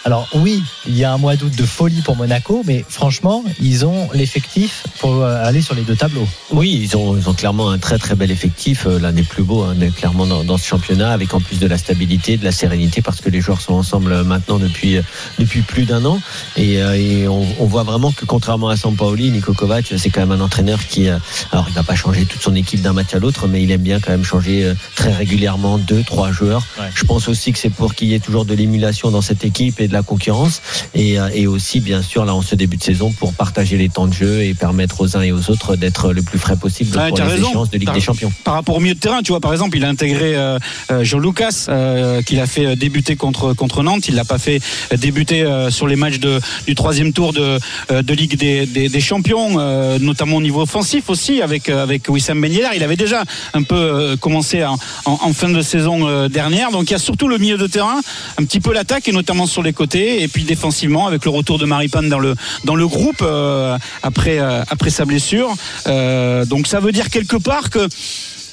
[0.04, 3.84] Alors oui, il y a un mois d'août de folie pour Monaco, mais franchement, ils
[3.84, 6.26] ont l'effectif pour euh, aller sur les deux tableaux.
[6.50, 9.42] Oui, ils ont, ils ont clairement un très très bel effectif, euh, l'un des plus
[9.42, 12.52] beaux, hein, clairement dans, dans ce championnat, avec en plus de la stabilité, de la
[12.52, 14.98] sérénité, parce que les joueurs sont ensemble euh, maintenant depuis
[15.38, 16.18] depuis plus d'un an,
[16.56, 20.32] et, et on, on voit vraiment que contrairement à Sampaoli, Niko Kovac, c'est quand même
[20.32, 23.46] un entraîneur qui, alors il va pas changer toute son équipe d'un match à l'autre,
[23.48, 26.62] mais il aime bien quand même changer très régulièrement deux, trois joueurs.
[26.78, 26.86] Ouais.
[26.94, 29.80] Je pense aussi que c'est pour qu'il y ait toujours de l'émulation dans cette équipe
[29.80, 30.62] et de la concurrence,
[30.94, 33.88] et, euh, et aussi bien sûr là en ce début de saison pour partager les
[33.90, 36.96] temps de jeu et permettre aux uns et aux autres d'être le plus frais possible
[36.96, 37.48] Ouais, pour les raison.
[37.50, 38.32] échéances de Ligue des Champions.
[38.44, 40.58] par rapport au milieu de terrain, tu vois, par exemple, il a intégré euh,
[40.90, 44.08] euh, Jean Lucas, euh, qu'il a fait débuter contre contre Nantes.
[44.08, 44.60] Il l'a pas fait
[44.96, 47.58] débuter euh, sur les matchs de, du troisième tour de,
[47.90, 49.58] de Ligue des, des, des Champions,
[49.98, 52.68] notamment au niveau offensif aussi avec avec Wissam Ben Yedder.
[52.76, 53.22] Il avait déjà
[53.54, 54.74] un peu commencé en,
[55.04, 56.70] en, en fin de saison dernière.
[56.70, 58.00] Donc il y a surtout le milieu de terrain,
[58.38, 61.64] un petit peu l'attaque et notamment sur les et puis défensivement avec le retour de
[61.64, 65.54] Maripane dans le dans le groupe euh, après euh, après sa blessure.
[65.86, 67.88] Euh, donc ça veut dire quelque part que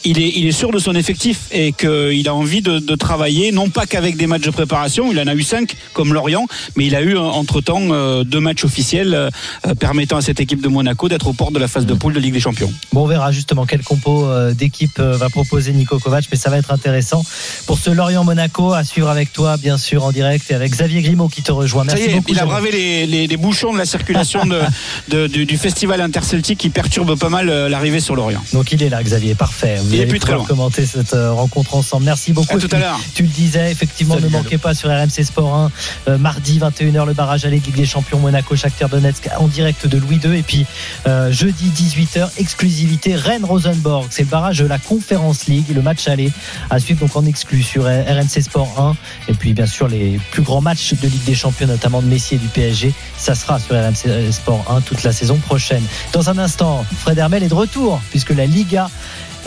[0.05, 3.51] il est, il est sûr de son effectif et qu'il a envie de, de travailler,
[3.51, 6.86] non pas qu'avec des matchs de préparation, il en a eu cinq comme Lorient, mais
[6.86, 9.29] il a eu entre-temps euh, deux matchs officiels euh,
[9.65, 12.13] euh, permettant à cette équipe de Monaco d'être au port de la phase de poule
[12.13, 12.71] de Ligue des Champions.
[12.93, 16.49] Bon, on verra justement quel compo euh, d'équipe euh, va proposer Nico Kovac, mais ça
[16.49, 17.23] va être intéressant
[17.65, 21.29] pour ce Lorient-Monaco à suivre avec toi, bien sûr, en direct, et avec Xavier Grimaud
[21.29, 21.83] qui te rejoint.
[21.83, 22.31] Merci est, beaucoup.
[22.31, 24.60] il a bravé les, les- les bouchons de la circulation de,
[25.10, 28.43] de- du, du festival interceltique qui perturbe pas mal euh, l'arrivée sur Lorient.
[28.53, 29.77] Donc il est là, Xavier, parfait.
[29.88, 32.06] Vous Il est allez plus très pouvoir commenter cette euh, rencontre ensemble.
[32.06, 32.58] Merci beaucoup.
[32.58, 33.00] À tout à l'heure.
[33.15, 35.71] Tu le disais, effectivement, Salut, ne manquez pas sur RMC Sport 1.
[36.10, 39.97] euh, mardi 21h, le barrage à Ligue des Champions Monaco, Shakhtar Donetsk en direct de
[39.97, 40.38] Louis II.
[40.38, 40.65] Et puis
[41.08, 44.08] euh, jeudi 18h, exclusivité Rennes-Rosenborg.
[44.10, 46.32] C'est le barrage de la Conférence League, le match aller
[46.69, 49.32] à suivre donc en exclu sur euh, RMC Sport 1.
[49.32, 52.36] Et puis bien sûr les plus grands matchs de Ligue des Champions, notamment de Messi
[52.36, 52.93] et du PSG.
[53.17, 55.84] Ça sera sur RMC Sport 1 toute la saison prochaine.
[56.13, 58.89] Dans un instant, Fred Hermel est de retour puisque la Liga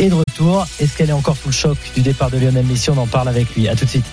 [0.00, 0.66] est de retour.
[0.80, 2.90] Est-ce qu'elle est encore sous le choc du départ de Lionel Messi?
[2.90, 3.68] On en parle avec lui.
[3.68, 4.06] À tout de suite.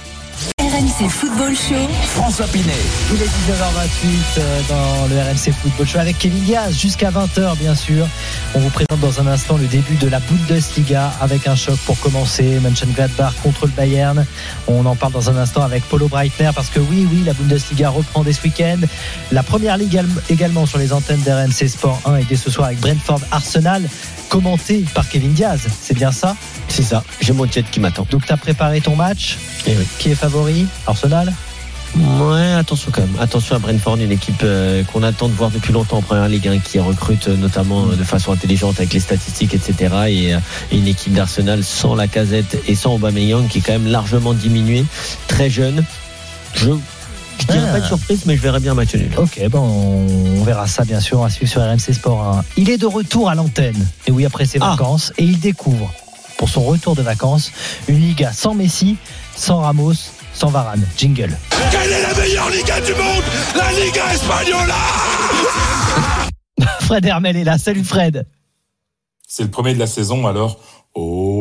[0.60, 1.88] RMC Football Show.
[2.04, 2.71] François Pinet.
[3.12, 7.73] Il est 19h28 euh, dans le RMC Football Show avec Kevin Diaz jusqu'à 20h bien
[7.73, 8.06] sûr.
[8.54, 12.00] On vous présente dans un instant le début de la Bundesliga avec un choc pour
[12.00, 12.60] commencer.
[12.60, 14.26] Mönchengladbach contre le Bayern.
[14.67, 17.89] On en parle dans un instant avec Polo Breitner parce que oui, oui, la Bundesliga
[17.89, 18.80] reprend dès ce week-end.
[19.32, 22.80] La première ligue également sur les antennes d'RMC Sport 1 et dès ce soir avec
[22.80, 23.88] Brentford Arsenal
[24.30, 25.62] commenté par Kevin Diaz.
[25.82, 26.36] C'est bien ça?
[26.68, 28.06] C'est ça, j'ai mon jet qui m'attend.
[28.10, 29.38] Donc tu as préparé ton match?
[29.66, 29.88] Eh oui.
[30.00, 30.66] Qui est favori?
[30.86, 31.34] Arsenal?
[31.96, 33.16] Ouais, attention quand même.
[33.20, 36.48] Attention à Brentford, une équipe euh, qu'on attend de voir depuis longtemps en première ligue,
[36.48, 39.96] hein, qui recrute euh, notamment euh, de façon intelligente avec les statistiques, etc.
[40.08, 40.32] Et,
[40.72, 44.34] et une équipe d'Arsenal sans la casette et sans Aubameyang qui est quand même largement
[44.34, 44.86] diminuée,
[45.28, 45.84] très jeune.
[46.54, 46.72] Je,
[47.39, 47.73] je dirais Ah.
[47.73, 49.12] pas de surprise, mais je verrais bien match nul.
[49.17, 52.43] Ok, bon, on verra ça bien sûr à suivre sur RMC Sport 1.
[52.58, 54.71] Il est de retour à l'antenne, et oui, après ses Ah.
[54.71, 55.91] vacances, et il découvre,
[56.38, 57.52] pour son retour de vacances,
[57.88, 58.97] une Liga sans Messi,
[59.36, 59.93] sans Ramos,
[60.34, 60.86] sans Varane.
[60.97, 61.36] Jingle.
[61.71, 63.23] Quelle est la meilleure Liga du monde?
[63.56, 64.76] La Liga Española
[66.82, 67.58] Fred Hermel est là.
[67.58, 68.26] Salut Fred.
[69.28, 70.60] C'est le premier de la saison, alors.
[70.95, 71.37] Oh,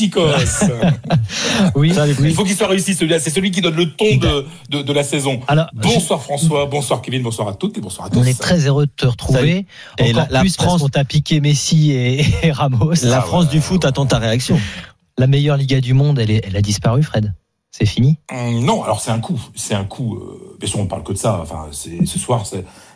[0.00, 0.38] la
[1.74, 3.18] Oui, Il faut qu'il soit réussi celui-là.
[3.20, 5.40] C'est celui qui donne le ton de, de, de la saison.
[5.48, 8.18] Alors, Bonsoir François, bonsoir Kevin, bonsoir à toutes et bonsoir à tous.
[8.18, 9.66] on est très heureux de te retrouver.
[9.98, 12.92] Et Encore la- la plus parce France- qu'on t'a piqué Messi et, et Ramos.
[13.02, 14.58] La Ah, France du foot attend ta réaction.
[15.18, 17.34] La meilleure Liga du monde, elle, est- elle a disparu, Fred.
[17.70, 18.18] C'est fini.
[18.32, 19.40] Hum, Non, alors c'est un coup.
[19.54, 20.16] C'est un coup.
[20.16, 21.40] Euh, bien sûr, on parle que de ça.
[21.42, 22.44] Enfin, ce soir,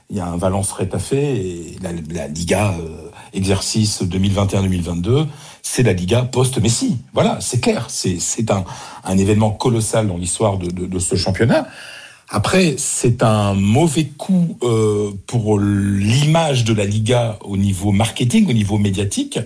[0.09, 5.27] il y a un Valence rétafé et la, la Liga euh, exercice 2021-2022,
[5.62, 6.99] c'est la Liga post-Messi.
[7.12, 7.87] Voilà, c'est clair.
[7.88, 8.64] C'est un,
[9.05, 11.66] un événement colossal dans l'histoire de, de, de ce championnat.
[12.33, 18.53] Après, c'est un mauvais coup euh, pour l'image de la Liga au niveau marketing, au
[18.53, 19.40] niveau médiatique.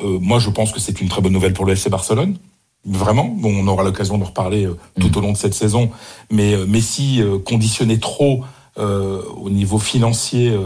[0.00, 2.36] Euh, moi, je pense que c'est une très bonne nouvelle pour le FC Barcelone.
[2.84, 5.90] Vraiment, bon, on aura l'occasion de reparler euh, tout au long de cette saison.
[6.30, 8.44] Mais Messi conditionnait trop
[8.76, 10.56] au niveau financier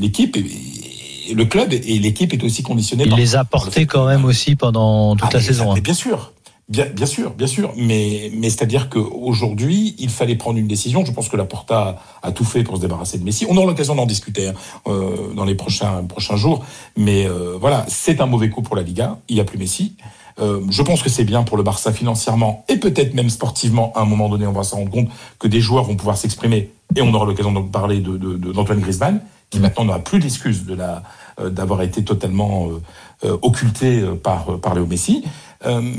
[0.00, 0.99] l'équipe et, et
[1.34, 3.04] le club et l'équipe est aussi conditionnée.
[3.04, 5.64] Il par- les a portés quand même aussi pendant toute ah, la mais saison.
[5.64, 5.74] ça- hein.
[5.74, 6.32] mais bien sûr,
[6.68, 7.72] bien, bien sûr, bien sûr.
[7.76, 11.04] Mais, mais c'est-à-dire qu'aujourd'hui, il fallait prendre une décision.
[11.04, 13.46] Je pense que la Porta a tout fait pour se débarrasser de Messi.
[13.48, 14.54] On aura l'occasion d'en discuter hein,
[14.86, 16.64] euh, dans les prochains, prochains jours.
[16.96, 19.18] Mais euh, voilà, c'est un mauvais coup pour la Liga.
[19.28, 19.94] Il n'y a plus Messi.
[20.40, 23.92] Euh, je pense que c'est bien pour le Barça financièrement et peut-être même sportivement.
[23.94, 26.70] À un moment donné, on va se rendre compte que des joueurs vont pouvoir s'exprimer
[26.96, 30.20] et on aura l'occasion d'en parler de, de, de- d'Antoine Griezmann, qui maintenant n'aura plus
[30.20, 31.02] d'excuses de la
[31.40, 32.82] euh, d'avoir été totalement euh,
[33.24, 35.24] euh, occulté par par Léo Messi.
[35.66, 35.92] Euh,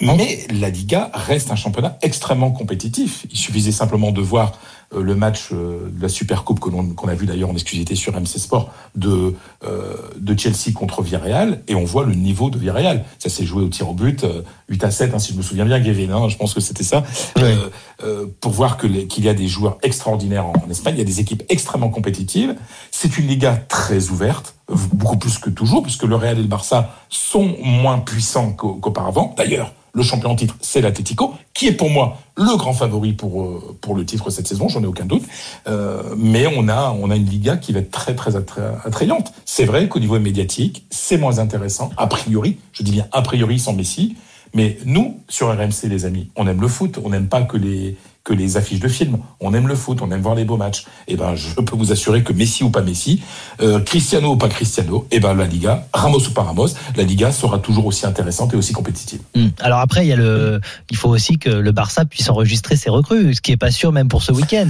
[0.00, 3.26] mais la Liga reste un championnat extrêmement compétitif.
[3.30, 4.52] Il suffisait simplement de voir
[4.98, 7.94] le match euh, de la Super Coupe que l'on- qu'on a vu d'ailleurs en exclusivité
[7.94, 12.58] sur MC Sport de, euh, de Chelsea contre Villarreal et on voit le niveau de
[12.58, 13.04] Villarreal.
[13.18, 15.42] Ça s'est joué au tir au but, euh, 8 à 7, hein, si je me
[15.42, 17.04] souviens bien, Gavin, hein, je pense que c'était ça.
[17.38, 17.68] Euh,
[18.02, 21.04] euh, pour voir qu'il y a des joueurs extraordinaires en, en Espagne, il y a
[21.04, 22.56] des équipes extrêmement compétitives.
[22.90, 24.54] C'est une Liga très ouverte,
[24.92, 29.34] beaucoup plus que toujours, puisque le Real et le Barça sont moins puissants qu'au- qu'auparavant.
[29.36, 33.42] D'ailleurs, le champion en titre, c'est l'Atlético, qui est pour moi le grand favori pour,
[33.42, 35.24] euh, pour le titre cette saison, j'en ai aucun doute.
[35.68, 39.32] Euh, mais on a, on a une Liga qui va être très, très attra- attrayante.
[39.44, 43.58] C'est vrai qu'au niveau médiatique, c'est moins intéressant, a priori, je dis bien a priori
[43.58, 44.16] sans Messi.
[44.52, 47.96] Mais nous, sur RMC, les amis, on aime le foot, on n'aime pas que les,
[48.22, 49.18] que les affiches de films.
[49.40, 50.84] On aime le foot, on aime voir les beaux matchs.
[51.08, 53.22] Et ben, je peux vous assurer que Messi ou pas Messi,
[53.62, 57.32] euh, Cristiano ou pas Cristiano, et ben la Liga, Ramos ou pas Ramos, la Liga
[57.32, 59.20] sera toujours aussi intéressante et aussi compétitive.
[59.34, 59.48] Hmm.
[59.60, 62.90] Alors après, il y a le, il faut aussi que le Barça puisse enregistrer ses
[62.90, 64.68] recrues, ce qui est pas sûr même pour ce week-end.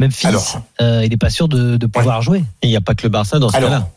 [0.00, 0.62] Memphis, Alors.
[0.80, 2.38] euh, il est pas sûr de, de pouvoir jouer.
[2.62, 3.88] Et il n'y a pas que le Barça dans ce Alors, cas-là.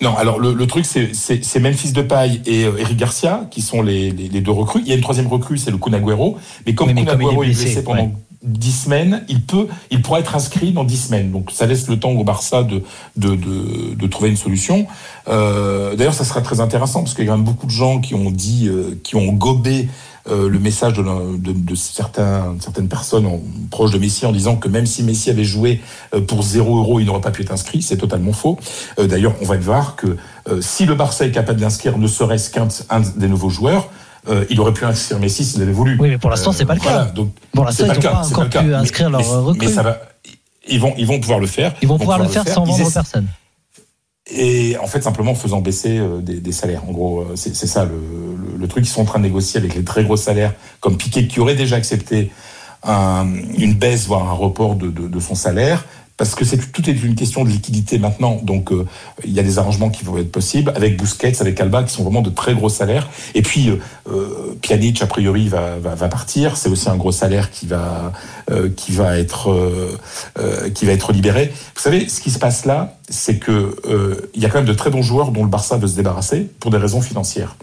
[0.00, 4.10] Non, alors le, le truc, c'est- Memphis Depay et euh, Eric Garcia qui sont les,
[4.10, 4.80] les, les deux recrues.
[4.84, 6.36] Il y a une troisième recrue, c'est le Kun Agüero.
[6.66, 8.10] Mais comme mais Kun comme il est Agüero est blessé, blessé pendant ouais.
[8.44, 11.32] dix semaines, il peut, il pourra être inscrit dans dix semaines.
[11.32, 12.84] Donc ça laisse le temps au Barça de
[13.16, 14.86] de, de, de trouver une solution.
[15.28, 18.00] Euh, D'ailleurs, ça sera très intéressant parce qu'il y a quand même beaucoup de gens
[18.00, 19.88] qui ont dit, euh, qui ont gobé
[20.30, 24.32] euh, le message de, la- de, de certains, certaines personnes en- proches de Messi en
[24.32, 25.80] disant que même si Messi avait joué
[26.14, 27.82] euh, pour 0 euros, il n'aurait pas pu être inscrit.
[27.82, 28.58] C'est totalement faux.
[28.98, 30.16] Euh, D'ailleurs, on va voir que
[30.48, 33.90] euh, si le Barça est capable d'inscrire ne serait-ce qu'un un des nouveaux joueurs,
[34.28, 35.96] euh, il aurait pu inscrire Messi s'il avait voulu.
[36.00, 37.10] Oui, mais pour l'instant, Euh, c'est pas le voilà, cas.
[37.12, 39.66] donc, Pour l'instant, ils n'ont le pas encore le pu Mais- inscrire mais, leurs recrues.
[39.66, 40.00] Mais ça va.
[40.70, 41.74] Ils vont, ils vont pouvoir le faire.
[41.80, 43.26] Ils vont pouvoir le pouvoir faire sans vendre personne.
[44.30, 46.82] Et en fait, simplement en faisant baisser euh, des, salaires.
[46.88, 48.84] En gros, euh, c'est ça le, le, le truc.
[48.84, 51.54] Ils sont en train de négocier avec les très gros salaires, comme Piquet, qui aurait
[51.56, 52.30] déjà accepté
[52.84, 55.84] un- une baisse, voire un report de, de, de son salaire.
[56.18, 58.84] Parce que c'est tout est une question de liquidité maintenant, donc euh,
[59.24, 62.02] il y a des arrangements qui vont être possibles avec Busquets, avec Alba, qui sont
[62.02, 63.08] vraiment de très gros salaires.
[63.34, 63.76] Et puis euh,
[64.10, 68.12] euh, Pjanic a priori va, va, va partir, c'est aussi un gros salaire qui va
[68.50, 69.98] euh, qui va être euh,
[70.38, 71.52] euh, qui va être libéré.
[71.74, 73.76] Vous savez, ce qui se passe là, c'est que
[74.34, 76.48] il y a quand même de très bons joueurs dont le Barça veut se débarrasser
[76.58, 77.56] pour des raisons financières.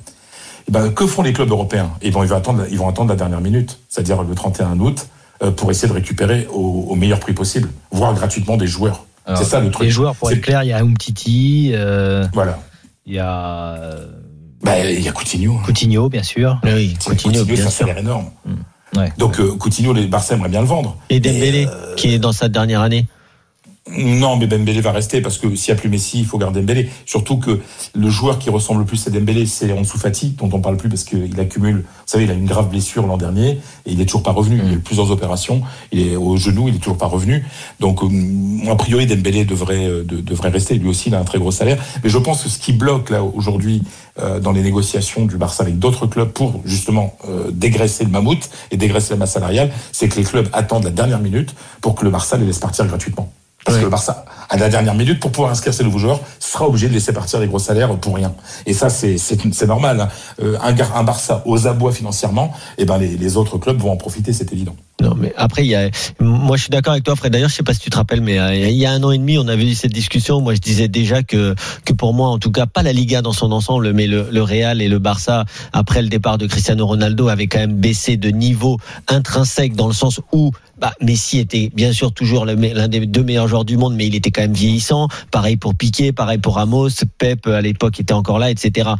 [0.67, 1.91] Eh ben, que font les clubs européens?
[2.01, 5.07] Eh ben, ils vont attendre, ils vont attendre la dernière minute, c'est-à-dire le 31 août,
[5.55, 9.05] pour essayer de récupérer au, au meilleur prix possible, voire gratuitement des joueurs.
[9.35, 9.85] C'est ça le truc.
[9.85, 12.59] Les joueurs, pour C'est- être clair, il y a Umtiti, euh, Voilà.
[13.07, 14.07] il y a euh,
[14.63, 15.59] Bah, il y a Coutinho.
[15.65, 16.59] Coutinho, bien sûr.
[16.63, 17.89] Oui, Coutinho, Coutinho, bien un sûr.
[17.89, 18.29] énorme.
[18.95, 19.11] Ouais.
[19.17, 20.95] Donc euh, Coutinho, les Barça aimeraient bien le vendre.
[21.09, 21.67] Et Dembélé,
[21.97, 23.07] qui est dans sa dernière année.
[23.87, 26.59] Non, mais Dembélé va rester parce que s'il n'y a plus Messi, il faut garder
[26.61, 26.89] Dembélé.
[27.05, 27.61] Surtout que
[27.93, 30.89] le joueur qui ressemble le plus à Dembélé, c'est Ansu Fati, dont on parle plus
[30.89, 31.77] parce qu'il accumule.
[31.77, 34.59] Vous savez, il a une grave blessure l'an dernier et il est toujours pas revenu.
[34.63, 35.61] Il a eu plusieurs opérations.
[35.91, 37.45] Il est au genou, il est toujours pas revenu.
[37.79, 40.73] Donc, euh, a priori, Dembélé devrait euh, de- devrait rester.
[40.75, 41.77] Lui aussi, il a un très gros salaire.
[42.03, 43.83] Mais je pense que ce qui bloque là aujourd'hui
[44.19, 48.49] euh, dans les négociations du Barça avec d'autres clubs pour justement euh, dégraisser le mammouth
[48.71, 52.03] et dégraisser la masse salariale, c'est que les clubs attendent la dernière minute pour que
[52.03, 53.31] le Barça les laisse partir gratuitement.
[53.65, 53.81] Parce Ouais.
[53.81, 56.87] que le Barça, à la dernière minute, pour pouvoir inscrire ses nouveaux joueurs, sera obligé
[56.87, 58.33] de laisser partir les gros salaires pour rien.
[58.65, 60.01] Et ça, c'est normal.
[60.01, 60.09] hein.
[60.41, 64.51] Euh, un, Barça aux abois financièrement, et ben les, autres clubs vont en profiter, c'est
[64.53, 64.75] évident.
[65.01, 67.31] Non, mais après, moi, je suis d'accord avec toi, Fred.
[67.31, 69.11] D'ailleurs, je sais pas si tu te rappelles, mais euh, il y a un an
[69.11, 70.39] et demi, on avait eu cette discussion.
[70.41, 71.53] Moi, je disais déjà que,
[71.83, 74.81] que pour moi, en tout cas, pas la Liga dans son ensemble, mais le, Real
[74.81, 78.77] et le Barça, après le départ de Cristiano Ronaldo, avaient quand même baissé de niveau
[79.07, 83.47] intrinsèque dans le sens où, bah, Messi était bien sûr toujours l'un des deux meilleurs
[83.47, 85.07] joueurs du monde, mais il était quand même vieillissant.
[85.31, 88.95] Pareil pour Piqué, pareil pour Ramos, Pep à l'époque était encore là, etc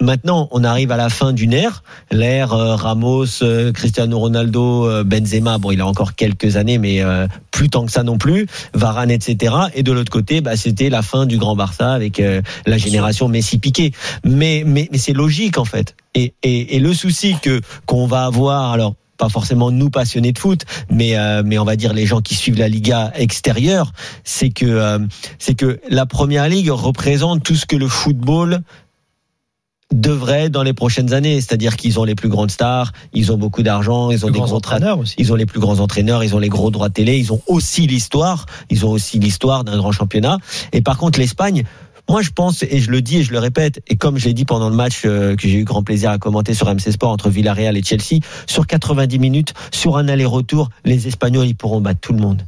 [0.00, 5.04] Maintenant, on arrive à la fin d'une ère, l'ère euh, Ramos, euh, Cristiano Ronaldo, euh,
[5.04, 5.58] Benzema.
[5.58, 7.02] Bon, il a encore quelques années, mais
[7.52, 8.46] plus tant que ça non plus.
[8.74, 9.54] Varane, etc.
[9.74, 12.20] Et de l'autre côté, bah, c'était la fin du Grand Barça avec
[12.66, 13.92] la génération Messi-Piqué.
[14.24, 15.94] Mais, mais, mais c'est logique en fait.
[16.14, 20.38] Et, et, et le souci que qu'on va avoir, alors pas forcément nous passionnés de
[20.38, 23.92] foot, mais euh, mais on va dire les gens qui suivent la Liga extérieure,
[24.24, 24.98] c'est que euh,
[25.38, 28.60] c'est que la Première Ligue représente tout ce que le football
[29.92, 33.62] devrait dans les prochaines années, c'est-à-dire qu'ils ont les plus grandes stars, ils ont beaucoup
[33.62, 35.14] d'argent, ils ont Les des grands entraîneurs aussi.
[35.18, 37.40] ils ont les plus grands entraîneurs, ils ont les gros droits de télé, ils ont
[37.46, 40.38] aussi l'histoire, ils ont aussi l'histoire d'un grand championnat.
[40.72, 41.64] Et par contre, l'Espagne,
[42.08, 44.34] moi je pense, et je le dis et je le répète, et comme je l'ai
[44.34, 47.10] dit pendant le match euh, que j'ai eu grand plaisir à commenter sur MC Sport
[47.10, 52.00] entre Villarreal et Chelsea, sur 90 minutes, sur un aller-retour, les Espagnols ils pourront battre
[52.00, 52.42] tout le monde.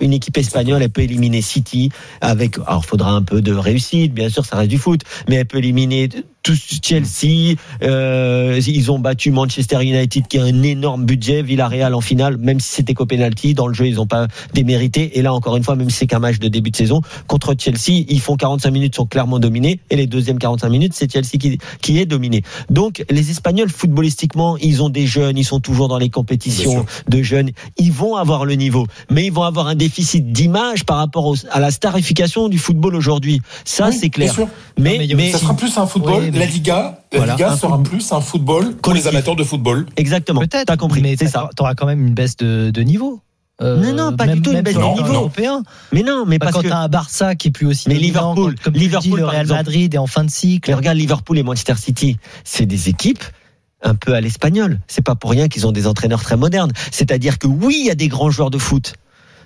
[0.00, 4.28] Une équipe espagnole, elle peut éliminer City avec, alors faudra un peu de réussite, bien
[4.28, 6.08] sûr, ça reste du foot, mais elle peut éliminer
[6.42, 7.56] tout Chelsea.
[7.82, 12.60] euh, ils ont battu Manchester United qui a un énorme budget, Villarreal en finale, même
[12.60, 15.18] si c'était qu'au penalty, dans le jeu ils n'ont pas démérité.
[15.18, 17.54] Et là encore une fois, même si c'est qu'un match de début de saison, contre
[17.58, 21.38] Chelsea, ils font 45 minutes, sont clairement dominés, et les deuxièmes 45 minutes, c'est Chelsea
[21.38, 22.42] qui, qui est dominé.
[22.70, 27.22] Donc les Espagnols footballistiquement, ils ont des jeunes, ils sont toujours dans les compétitions de
[27.22, 31.26] jeunes, ils vont avoir le niveau, mais ils vont avoir un déficit d'image par rapport
[31.26, 33.40] au- à la starification du football aujourd'hui.
[33.64, 34.26] Ça Oui, c'est clair.
[34.28, 34.48] bien sûr.
[34.78, 36.22] Mais, Non, mais mais Ça sera plus un football.
[36.22, 37.90] Oui, mais- La Liga, la Voilà, Liga un sera football.
[37.90, 39.86] plus un football pour les amateurs de football.
[39.96, 40.40] exactement.
[40.40, 40.66] Peut-être.
[40.66, 41.00] T'as compris.
[41.02, 41.48] Mais C'est ça.
[41.56, 43.20] T'auras quand même une baisse de, de niveau.
[43.62, 45.12] Euh, Non, non, pas même- du tout une même baisse de niveau.
[45.12, 45.62] européen.
[45.92, 47.96] Mais non, mais Bah, parce quand que t'as un Barça qui est plus aussi Mais
[47.96, 49.46] Liverpool, quand- comme Liverpool, dis, le Real.
[49.48, 50.70] Madrid est en fin de cycle.
[50.70, 53.22] Mais regarde Liverpool et Manchester City, c'est des équipes
[53.82, 54.78] un peu à l'espagnol.
[54.88, 56.72] C'est pas pour rien qu'ils ont des entraîneurs très modernes.
[56.90, 58.94] C'est-à-dire que oui, il y a des grands joueurs de foot.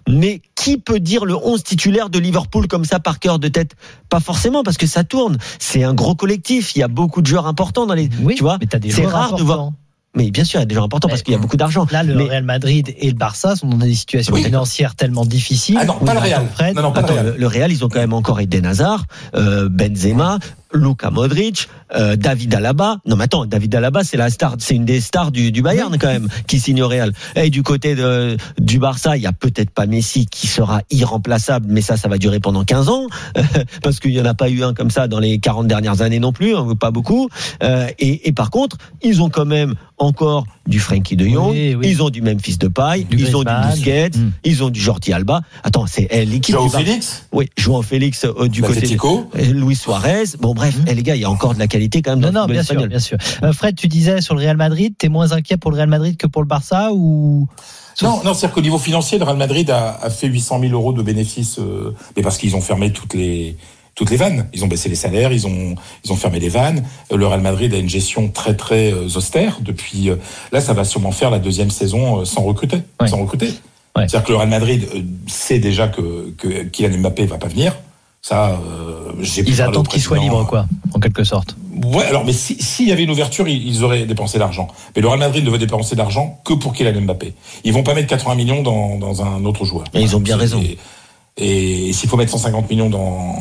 [0.09, 3.75] Mais qui peut dire le 11 titulaire de Liverpool comme ça par cœur de tête?
[4.11, 5.38] Pas forcément parce que ça tourne.
[5.59, 6.77] C'est un gros collectif.
[6.77, 8.09] Il y a beaucoup de joueurs importants dans les.
[8.23, 9.79] Oui, tu vois mais t'as des c'est joueurs rare de voir- importants.
[10.17, 11.88] Mais bien sûr, il y a des joueurs importants parce qu'il y a beaucoup d'argent.
[11.90, 14.45] Là, le Mais- Real Madrid et le Barça sont dans des situations Oui.
[14.45, 15.77] financières tellement difficiles.
[15.81, 16.47] Ah non, pas le Real.
[16.55, 17.27] Fred, Non, non, pas le Attends, Real.
[17.27, 20.38] le, le Real, ils ont quand même encore Eden Hazard, euh, Benzema,
[20.74, 22.98] Luka Modric, euh, David Alaba.
[23.06, 25.96] Non, mais attends, David Alaba, c'est la star, c'est une des stars du, du Bayern
[25.98, 27.12] quand même, qui signe au Real.
[27.37, 31.66] Et du côté de, du Barça, il y a peut-être pas Messi qui sera irremplaçable,
[31.70, 33.06] mais ça, ça va durer pendant 15 ans,
[33.82, 36.18] parce qu'il y en a pas eu un comme ça dans les 40 dernières années
[36.20, 37.28] non plus, hein, pas beaucoup.
[37.62, 41.74] Euh, et, et par contre, ils ont quand même encore du Frankie de Jong, Oui,
[41.76, 41.87] oui.
[41.88, 43.50] ils ont du Memphis de paille, Du ils ont du.
[43.70, 44.30] Busquets, Mm.
[44.44, 45.42] ils ont du Jordi Alba.
[45.62, 46.78] Attends, c'est l'équipe Barça.
[46.78, 49.30] Félix, Oui, jouant Félix euh, du côté l'Atlético.
[49.37, 50.24] de Luis Suarez.
[50.40, 50.85] Bon, bref, Mhm.
[50.88, 52.46] eh, les gars, il y a encore de la qualité quand même dans Non, non,
[52.53, 53.38] le football bien sûr, bien sûr.
[53.42, 56.16] Euh, Fred, tu disais sur le Real Madrid, t'es moins inquiet pour le Real Madrid
[56.16, 57.46] que pour le Barça ou
[58.03, 60.92] Non, non, c'est-à-dire qu'au niveau financier, le Real Madrid a, a fait 800 000 euros
[60.92, 63.57] de bénéfices, euh, mais parce qu'ils ont fermé toutes les
[63.96, 64.48] toutes les vannes.
[64.53, 66.83] Ils ont baissé les salaires, ils ont ils ont fermé les vannes.
[67.12, 70.11] Euh, Le Real Madrid a une gestion très très euh, austère depuis.
[70.11, 70.16] euh,
[70.50, 73.07] là, ça va sûrement faire la deuxième saison euh, sans recruter, Ouais.
[73.07, 73.46] sans recruter.
[73.96, 74.09] Ouais.
[74.09, 77.77] C'est-à-dire que le Real Madrid euh, sait déjà que que Kylian Mbappé va pas venir.
[78.26, 79.12] Ça, euh,
[79.46, 81.56] ils attendent qu'il soit libre, quoi, en quelque sorte
[81.92, 84.68] Ouais, alors mais si- s'il y avait une ouverture, ils, auraient dépensé l'argent.
[84.96, 87.34] Mais le Real Madrid ne veut dépenser d'argent que pour Kylian Mbappé.
[87.64, 89.84] Ils vont pas mettre 80 millions dans, dans un autre joueur.
[89.92, 90.62] Et ils ont bien raison.
[91.37, 93.34] Et, et s'il faut mettre 150 millions dans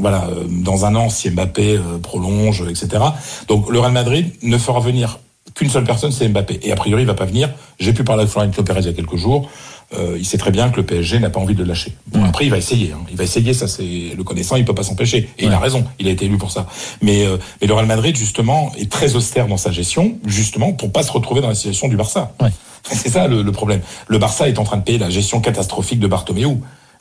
[0.00, 3.04] voilà euh, dans un an si Mbappé euh, prolonge, etc.
[3.46, 5.20] Donc le Real Madrid ne fera venir
[5.54, 6.58] qu'une seule personne, c'est Mbappé.
[6.64, 7.50] Et a priori, il va pas venir.
[7.78, 9.48] J'ai pu parler avec Florentino Pérez il y a quelques jours.
[9.94, 11.92] Euh, il sait très bien que le PSG n'a pas envie de le lâcher.
[12.06, 12.92] Bon, après, il va essayer.
[12.92, 13.00] hein.
[13.10, 15.28] Il va essayer, ça c'est le connaissant, il peut pas s'empêcher.
[15.38, 16.66] Et il a raison, il a été élu pour ça.
[17.02, 20.92] Mais, euh, mais le Real Madrid, justement, est très austère dans sa gestion, justement, pour
[20.92, 22.32] pas se retrouver dans la situation du Barça.
[22.40, 22.50] Ouais.
[22.82, 23.80] C'est ça le, le problème.
[24.08, 26.46] Le Barça est en train de payer la gestion catastrophique de Bartomeu.
[26.46, 26.58] Ouais.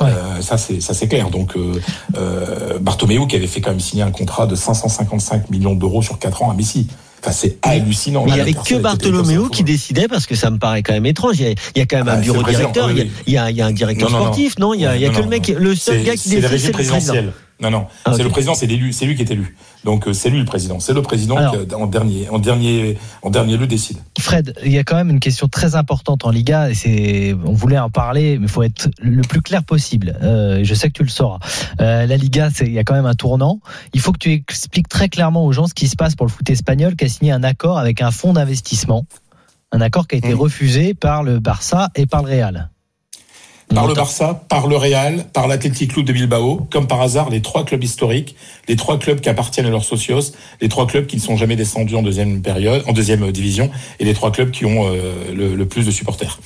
[0.10, 1.30] Euh, ça c'est ça c'est clair.
[1.30, 1.80] Donc euh,
[2.18, 6.18] euh, Bartomeu qui avait fait quand même signer un contrat de 555 millions d'euros sur
[6.20, 6.88] 4 ans à Messi.
[7.24, 8.24] Enfin c'est hallucinant.
[8.26, 11.06] Mais il n'y avait que Bartolomeo qui décidait parce que ça me paraît quand même
[11.06, 11.36] étrange.
[11.40, 12.98] Il y a, il y a quand même Ah, un c'est bureau directeur, oui, il
[12.98, 13.12] y a- oui.
[13.28, 14.32] il y a, il y a un directeur Non, non, non.
[14.32, 14.74] sportif, non?
[14.74, 16.32] Il y a, il y a Non, que le mec, le seul gars qui décide,
[16.32, 16.72] c'est le président.
[16.74, 17.32] présidentiel.
[17.62, 19.56] Non, non, Ah, c'est le président, c'est l'élu, c'est lui qui est élu.
[19.86, 21.52] Donc euh, c'est lui le président, c'est le président Alors.
[21.68, 23.98] qui en dernier, en dernier, en dernier lieu décide.
[24.20, 27.54] Fred, il y a quand même une question très importante en Liga et c'est, on
[27.54, 30.18] voulait en parler, mais il faut être le plus clair possible.
[30.24, 31.38] Euh, je sais que tu le sauras.
[31.82, 33.60] Euh, la Liga, c'est, il y a quand même un tournant.
[33.94, 36.32] Il faut que tu expliques très clairement aux gens ce qui se passe pour le
[36.32, 39.06] foot espagnol, qui a signé un accord avec un fonds d'investissement,
[39.72, 40.40] un accord qui a été Mhm.
[40.40, 42.71] refusé par le Barça et par le Real.
[43.74, 47.42] Par le Barça, par le Real, par l'Athletic Club de Bilbao, comme par hasard, les
[47.42, 48.36] trois clubs historiques,
[48.68, 51.56] les trois clubs qui appartiennent à leurs socios, les trois clubs qui ne sont jamais
[51.56, 55.34] descendus en deuxième période, en deuxième euh, division, et les trois clubs qui ont euh,
[55.34, 56.40] le, le plus de supporters.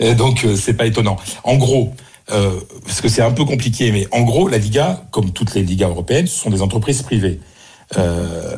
[0.00, 1.16] Et donc euh, c'est pas étonnant.
[1.44, 1.92] En gros,
[2.30, 5.62] euh, parce que c'est un peu compliqué, mais en gros, la Liga, comme toutes les
[5.62, 7.40] ligas européennes, ce sont des entreprises privées.
[7.96, 8.56] Euh,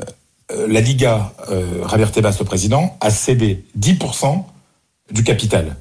[0.53, 4.45] euh, la Liga, euh, Javier Tebas, le président, a cédé 10%
[5.11, 5.77] du capital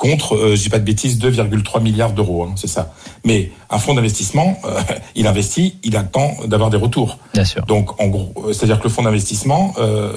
[0.00, 2.92] contre, euh, je dis pas de bêtises, 2,3 milliards d'euros, hein, c'est ça.
[3.24, 4.80] Mais un fonds d'investissement, euh,
[5.14, 7.18] il investit, il attend d'avoir des retours.
[7.34, 7.64] Bien sûr.
[7.66, 10.10] Donc, en gros, euh, c'est-à-dire que le fonds d'investissement euh,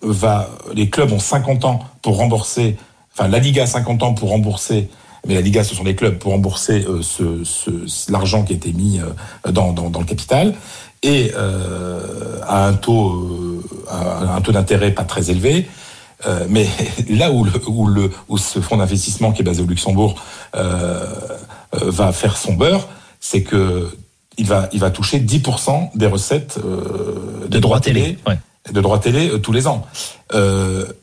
[0.00, 2.76] va, les clubs ont 50 ans pour rembourser,
[3.14, 4.88] enfin, la Liga a 50 ans pour rembourser,
[5.26, 8.56] mais la Liga, ce sont les clubs pour rembourser euh, ce, ce- l'argent qui a
[8.56, 10.54] été mis euh, dans, dans, dans le capital
[11.04, 13.60] et euh, à un taux, euh,
[13.90, 15.68] à un taux d'intérêt pas très élevé.
[16.26, 16.66] Euh, mais
[17.08, 20.14] là où, le, où, le, où ce fonds d'investissement qui est basé au Luxembourg
[20.54, 21.04] euh,
[21.74, 22.88] euh, va faire son beurre,
[23.20, 23.88] c'est que
[24.38, 28.38] il va, il va toucher 10% des recettes euh, des droits télé, Ouais.
[28.72, 29.86] de droits télé tous les ans.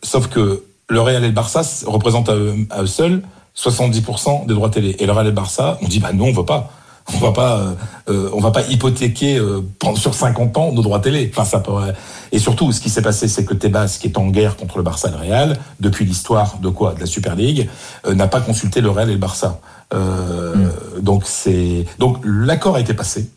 [0.04, 3.22] Sauf que le Real et le Barça représentent à eux, à eux seuls
[3.56, 4.96] 70% des droits télé.
[5.00, 6.72] Et le Real et le Barça, on dit bah non, on veut pas.
[7.14, 7.74] On va pas, euh,
[8.10, 9.62] euh, on va pas hypothéquer euh,
[9.96, 11.30] sur 50 ans nos droits télé.
[11.34, 11.94] Enfin, ça pourrait.
[12.32, 14.84] Et surtout, ce qui s'est passé, c'est que Tebas, qui est en guerre contre le
[14.84, 17.70] Barça et le Real depuis l'histoire de quoi, de la Super League,
[18.06, 19.60] euh, n'a pas consulté le Real et le Barça.
[19.94, 20.70] Euh,
[21.02, 23.30] Donc c'est, donc l'accord a été passé.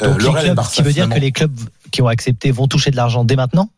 [0.00, 1.60] Donc le les Real et le clubs, Barça, qui veut dire finalement- que les clubs
[1.90, 3.68] qui ont accepté vont toucher de l'argent dès maintenant?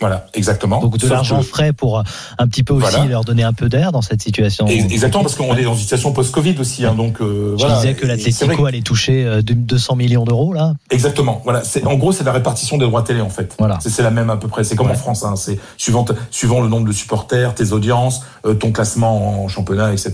[0.00, 0.80] Voilà, exactement.
[0.80, 2.02] Donc de l'argent que- frais pour euh,
[2.38, 3.06] un petit peu aussi Voilà.
[3.06, 4.66] leur donner un peu d'air dans cette situation.
[4.68, 6.86] Ex- Exactement, parce qu'on est dans une situation post-Covid aussi.
[6.86, 7.76] Hein, donc, euh, Je voilà.
[7.80, 10.74] disais que l'Atlético allait toucher euh, deux- 200 millions d'euros là.
[10.90, 11.40] Exactement.
[11.42, 11.62] Voilà.
[11.84, 13.56] En gros c'est la répartition des droits télé en fait.
[13.58, 13.78] Voilà.
[13.80, 14.62] C'est la même à peu près.
[14.62, 14.92] C'est comme Ouais.
[14.92, 15.24] en France.
[15.24, 15.34] Hein.
[15.34, 20.12] C'est suivant suivant le nombre de supporters, tes audiences, euh, ton classement en championnat, etc.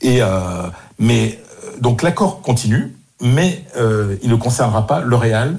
[0.00, 0.62] Et euh,
[0.98, 5.58] mais euh, donc l'accord continue, mais euh, il ne concernera pas le Real.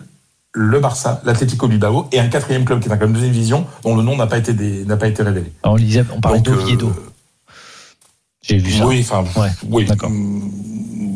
[0.55, 3.65] Le Barça, l'Atlético Bilbao et un quatrième club qui est un club de deuxième division
[3.83, 5.51] dont le nom n'a pas été dé- n'a pas été révélé.
[5.63, 6.91] Alors, on, lisait, on parlait Donc, euh, d'Oviedo.
[8.41, 8.85] J'ai vu ça.
[8.85, 9.85] Oui, enfin, Ouais, oui.
[9.85, 10.09] d'accord.
[10.09, 10.41] Hum,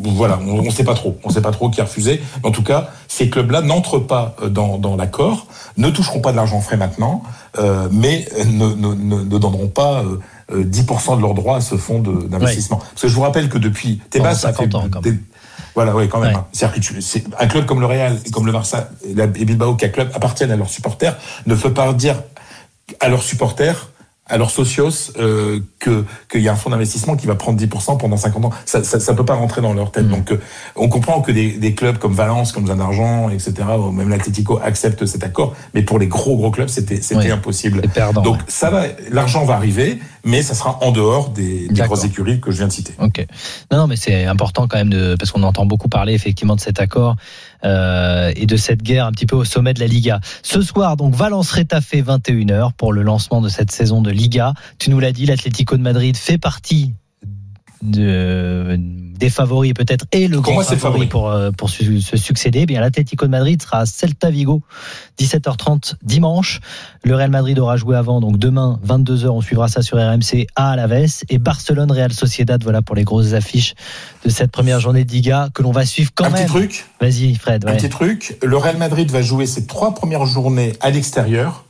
[0.04, 1.18] Voilà, on ne sait pas trop.
[1.22, 2.20] On sait pas trop qui a refusé.
[2.42, 6.36] En tout cas, ces clubs-là n'entrent pas euh, dans, dans l'accord, ne toucheront pas de
[6.36, 7.22] l'argent frais maintenant,
[7.58, 10.18] euh, mais ne, ne, ne, ne donneront pas euh,
[10.52, 12.78] euh, 10% de leurs droits à ce fonds d'investissement.
[12.78, 14.88] Parce que je vous rappelle que depuis Tebas, 50 fait ans.
[15.78, 16.34] Voilà, oui, quand même.
[16.34, 16.42] Ouais.
[16.52, 19.76] C'est-à-dire que tu- c'est- un club comme le Real et comme le Barça et Bilbao,
[19.76, 21.16] qui club appartiennent à leurs supporters,
[21.46, 22.16] ne peut pas dire
[22.98, 23.88] à leurs supporters,
[24.28, 27.98] à leurs socios, euh, que qu'il y a un fonds d'investissement qui va prendre 10%
[27.98, 28.50] pendant 50 ans.
[28.66, 30.06] Ça, ça, ça peut pas rentrer dans leur tête.
[30.06, 30.10] Mm.
[30.10, 30.40] Donc, euh,
[30.76, 34.58] on comprend que des, des clubs comme Valence, comme Zan d'Argent, etc., ou même l'Atlético
[34.62, 35.54] acceptent cet accord.
[35.74, 37.30] Mais pour les gros gros clubs, c'était c'était Oui.
[37.30, 37.82] impossible.
[37.94, 38.22] Perdant.
[38.22, 38.42] Donc ouais.
[38.48, 42.50] ça va, l'argent va arriver, mais ça sera en dehors des, des grosses écuries que
[42.50, 42.92] je viens de citer.
[42.98, 43.26] Ok.
[43.70, 46.60] Non, non, mais c'est important quand même de parce qu'on entend beaucoup parler effectivement de
[46.60, 47.16] cet accord
[47.64, 50.20] euh, et de cette guerre un petit peu au sommet de la Liga.
[50.42, 54.54] Ce soir, donc Valence Rétafé 21h pour le lancement de cette saison de Liga.
[54.78, 56.92] Tu nous l'as dit, l'Atlético de Madrid fait partie
[57.82, 61.06] de, des favoris peut-être et le grand favori favori.
[61.06, 61.82] pour euh, pour se
[62.16, 62.60] succéder.
[62.62, 64.62] Eh Bien l'Atlético de Madrid sera à Celta Vigo
[65.18, 66.60] 17h30 dimanche.
[67.04, 70.70] Le Real Madrid aura joué avant donc demain 22h on suivra ça sur RMC à
[70.72, 73.74] Alaves et Barcelone Real Sociedad voilà pour les grosses affiches
[74.24, 76.42] de cette première journée de Liga que l'on va suivre quand un même.
[76.44, 77.64] petit truc, Vas-y Fred.
[77.64, 77.76] Un ouais.
[77.76, 81.64] petit truc, le Real Madrid va jouer ses trois premières journées à l'extérieur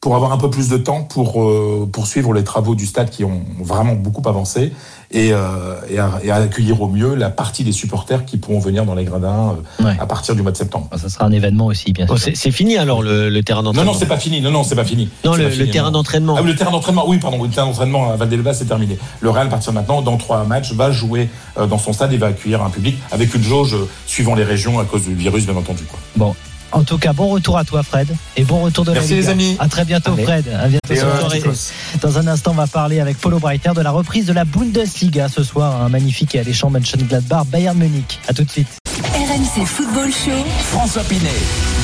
[0.00, 3.22] pour avoir un peu plus de temps pour euh, poursuivre les travaux du stade qui
[3.22, 4.72] ont vraiment beaucoup avancé
[5.10, 8.60] et, euh, et, à, et à accueillir au mieux la partie des supporters qui pourront
[8.60, 9.96] venir dans les gradins euh, Ouais.
[10.00, 10.88] à partir du mois de septembre.
[10.96, 12.18] Ça sera un événement aussi bien sûr.
[12.18, 14.40] c'est c'est fini alors le, le terrain Non, d'entraînement non, c'est pas fini.
[14.40, 15.10] Non, non, c'est pas fini.
[15.24, 15.98] Non, le, pas fini, le terrain non.
[15.98, 16.36] d'entraînement.
[16.38, 18.96] Ah, oui, le terrain d'entraînement, oui, pardon, le terrain d'entraînement à Valdebebas, c'est terminé.
[19.20, 21.28] Le Real, à partir de maintenant, dans trois matchs, va jouer
[21.58, 24.44] euh, dans son stade et va accueillir un public avec une jauge euh, suivant les
[24.44, 25.82] régions à cause du virus, bien entendu.
[25.84, 25.98] Quoi.
[26.16, 26.34] Bon.
[26.72, 29.26] En tout cas, bon retour à toi, Fred, et bon retour de Merci, la Liga.
[29.28, 29.56] les amis.
[29.58, 30.24] À très bientôt, Allez.
[30.24, 30.48] Fred.
[30.48, 31.52] À bientôt sur euh.
[32.00, 35.28] Dans un instant, on va parler avec Paulo Breiter de la reprise de la Bundesliga
[35.28, 35.82] ce soir.
[35.82, 38.20] Un magnifique et alléchant Mönchengladbach, Bayern Munich.
[38.28, 38.68] À tout de suite.
[39.00, 40.44] RMC Football Show.
[40.70, 41.28] François Pinet.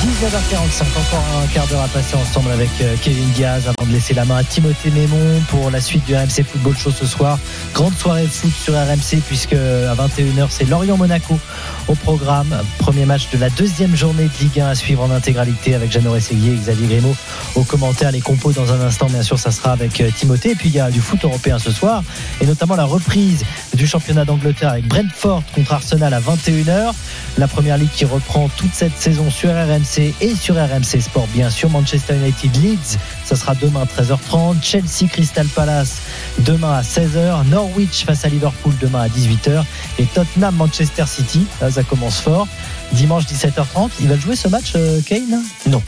[0.01, 4.13] 19h45, encore un quart d'heure à passer ensemble avec euh, Kevin Diaz avant de laisser
[4.13, 7.39] la main à Timothée Mémon pour la suite du RMC Football Show ce soir.
[7.73, 11.39] Grande soirée de foot sur RMC puisque à 21h c'est Lorient-Monaco
[11.87, 12.55] au programme.
[12.77, 16.11] Premier match de la deuxième journée de Ligue 1 à suivre en intégralité avec Jeannot
[16.11, 17.15] Rességuier et Xavier Grimaud
[17.55, 18.11] au commentaire.
[18.11, 20.51] Les compos dans un instant, bien sûr, ça sera avec euh, Timothée.
[20.51, 22.03] Et puis il y a du foot européen ce soir
[22.41, 23.43] et notamment la reprise
[23.73, 26.93] du championnat d'Angleterre avec Brentford contre Arsenal à 21h.
[27.37, 31.49] La première ligue qui reprend toute cette saison sur RMC et sur RMC Sport, bien
[31.49, 31.69] sûr.
[31.69, 34.55] Manchester United Leeds, ça sera demain 13h30.
[34.61, 35.97] Chelsea Crystal Palace
[36.39, 37.47] demain à 16h.
[37.49, 39.63] Norwich face à Liverpool demain à 18h.
[39.99, 42.47] Et Tottenham Manchester City, là ça commence fort.
[42.93, 43.89] Dimanche 17h30.
[43.99, 45.41] Il va jouer ce match, euh, Kane?
[45.67, 45.81] Non.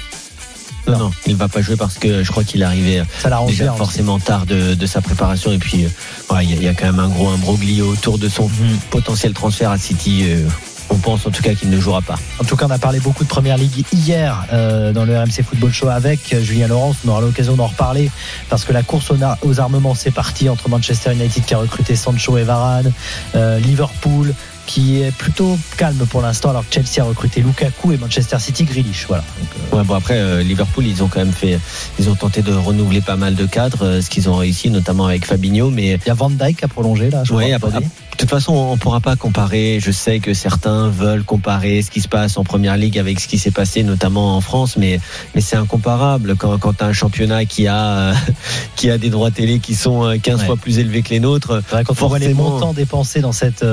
[0.88, 3.52] Non, non, il va pas jouer parce que je crois qu'il est arrivé Ça l'arrange
[3.52, 3.74] déjà bien.
[3.76, 6.68] forcément tard de, de sa préparation et puis euh, ouais, il y, a- il y
[6.68, 8.78] a quand même un gros imbroglio autour de son Mhm.
[8.90, 10.24] potentiel transfert à City.
[10.26, 10.48] euh,
[10.92, 12.16] On pense en tout cas qu'il ne jouera pas.
[12.40, 15.44] En tout cas, on a parlé beaucoup de Première Ligue hier euh, dans le RMC
[15.48, 16.98] Football Show avec euh, Julien Laurence.
[17.06, 18.10] On aura l'occasion d'en reparler
[18.50, 21.58] parce que la course aux, ar- aux armements c'est parti entre Manchester United qui a
[21.60, 22.92] recruté Sancho et Varane,
[23.36, 24.34] euh, Liverpool
[24.70, 28.66] qui est plutôt calme pour l'instant alors que Chelsea a recruté Lukaku et Manchester City
[28.66, 29.06] Grealish.
[29.08, 29.24] Voilà.
[29.40, 31.58] Donc, euh, Ouais, bon après euh, Liverpool, ils ont quand même fait,
[31.98, 35.08] ils ont tenté de renouveler pas mal de cadres, euh, ce qu'ils ont réussi, notamment
[35.08, 37.24] avec Fabinho, mais il y a Van Dijk qui a prolongé là.
[37.24, 37.90] Je Ouais, crois, aujourd'hui.
[38.12, 39.80] De toute façon, on ne pourra pas comparer.
[39.82, 43.28] Je sais que certains veulent comparer ce qui se passe en première ligue avec ce
[43.28, 45.00] qui s'est passé notamment en France, mais,
[45.34, 48.14] mais c'est incomparable quand, quand tu as un championnat qui a,
[48.76, 50.46] qui a des droits télé qui sont euh, 15 Ouais.
[50.46, 51.62] fois plus élevés que les nôtres.
[51.72, 52.50] Quand on voit les Forcément.
[52.52, 53.64] montants dépensés dans cette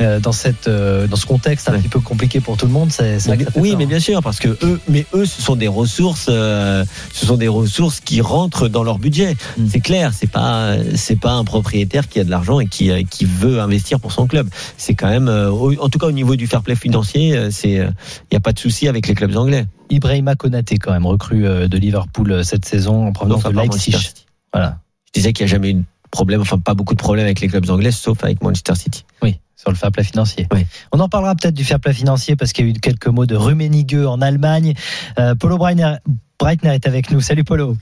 [0.00, 1.78] euh, dans cette euh, dans ce contexte un Ouais.
[1.80, 3.88] petit peu compliqué pour tout le monde, c'est c'est ça fait Oui, peur, mais hein.
[3.88, 7.48] bien sûr, parce que eux, mais eux, ce sont des ressources, euh, ce sont des
[7.48, 9.36] ressources qui rentrent dans leur budget.
[9.58, 9.66] Mm.
[9.68, 13.02] C'est clair, c'est pas, c'est pas un propriétaire qui a de l'argent et qui, euh,
[13.08, 14.48] qui veut investir pour son club.
[14.76, 17.92] C'est quand même, euh, en tout cas au niveau du fair play financier, c'est, il
[18.32, 19.66] n'y a pas de souci avec les clubs anglais.
[19.90, 23.96] Ibrahima Konaté quand même recrue de Liverpool cette saison en provenance Sauf de Leipzig.
[24.52, 24.78] Voilà.
[25.06, 27.40] Je disais qu'il n'y a jamais eu de problème, enfin pas beaucoup de problèmes avec
[27.40, 29.04] les clubs anglais, sauf avec Manchester City.
[29.22, 30.46] Oui, sur le fair play financier.
[30.52, 30.66] Oui.
[30.92, 33.26] On en parlera peut-être du fair play financier parce qu'il y a eu quelques mots
[33.26, 34.74] de Rummenigge en Allemagne.
[35.18, 35.96] Euh, Polo Breitner,
[36.38, 37.20] Breitner est avec nous.
[37.20, 37.76] Salut Polo.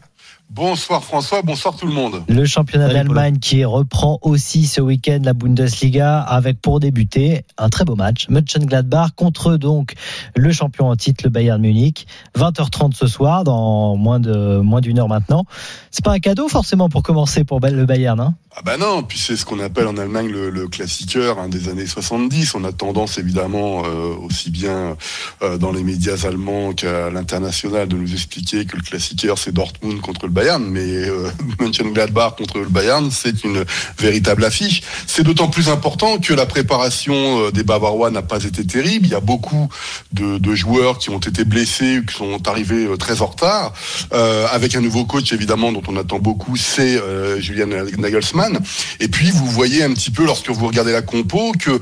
[0.51, 2.22] Bonsoir François, bonsoir tout le monde.
[2.28, 7.84] Le championnat d'Allemagne qui reprend aussi ce week-end la Bundesliga avec pour débuter un très
[7.84, 8.28] beau match.
[8.28, 9.95] Mönchengladbach contre donc
[10.36, 12.07] le champion en titre, le Bayern Munich.
[12.38, 15.45] 20h30 ce soir, dans moins de moins d'une heure maintenant.
[15.90, 18.34] C'est pas un cadeau forcément pour commencer pour le Bayern, hein?
[18.57, 21.68] Ah bah non, puis c'est ce qu'on appelle en Allemagne le, le classiqueur hein, des
[21.68, 22.55] années 70.
[22.55, 24.97] On a tendance évidemment euh, aussi bien
[25.42, 30.01] euh, dans les médias allemands qu'à l'international de nous expliquer que le classiqueur c'est Dortmund
[30.01, 31.30] contre le Bayern, mais euh,
[31.61, 33.64] Mönchengladbach contre le Bayern c'est une
[33.99, 34.82] véritable affiche.
[35.07, 39.07] C'est d'autant plus important que la préparation euh, des Bavarois n'a pas été terrible.
[39.07, 39.68] Il y a beaucoup
[40.12, 43.72] de, joueurs qui ont été blessés qui sont arrivés euh, très en retard.
[44.12, 47.01] Euh, avec un nouveau coach évidemment dont on attend beaucoup, c'est
[47.38, 47.66] Julian
[47.99, 48.59] Nagelsmann.
[49.01, 51.80] Et puis vous voyez un petit peu lorsque vous regardez la compo que,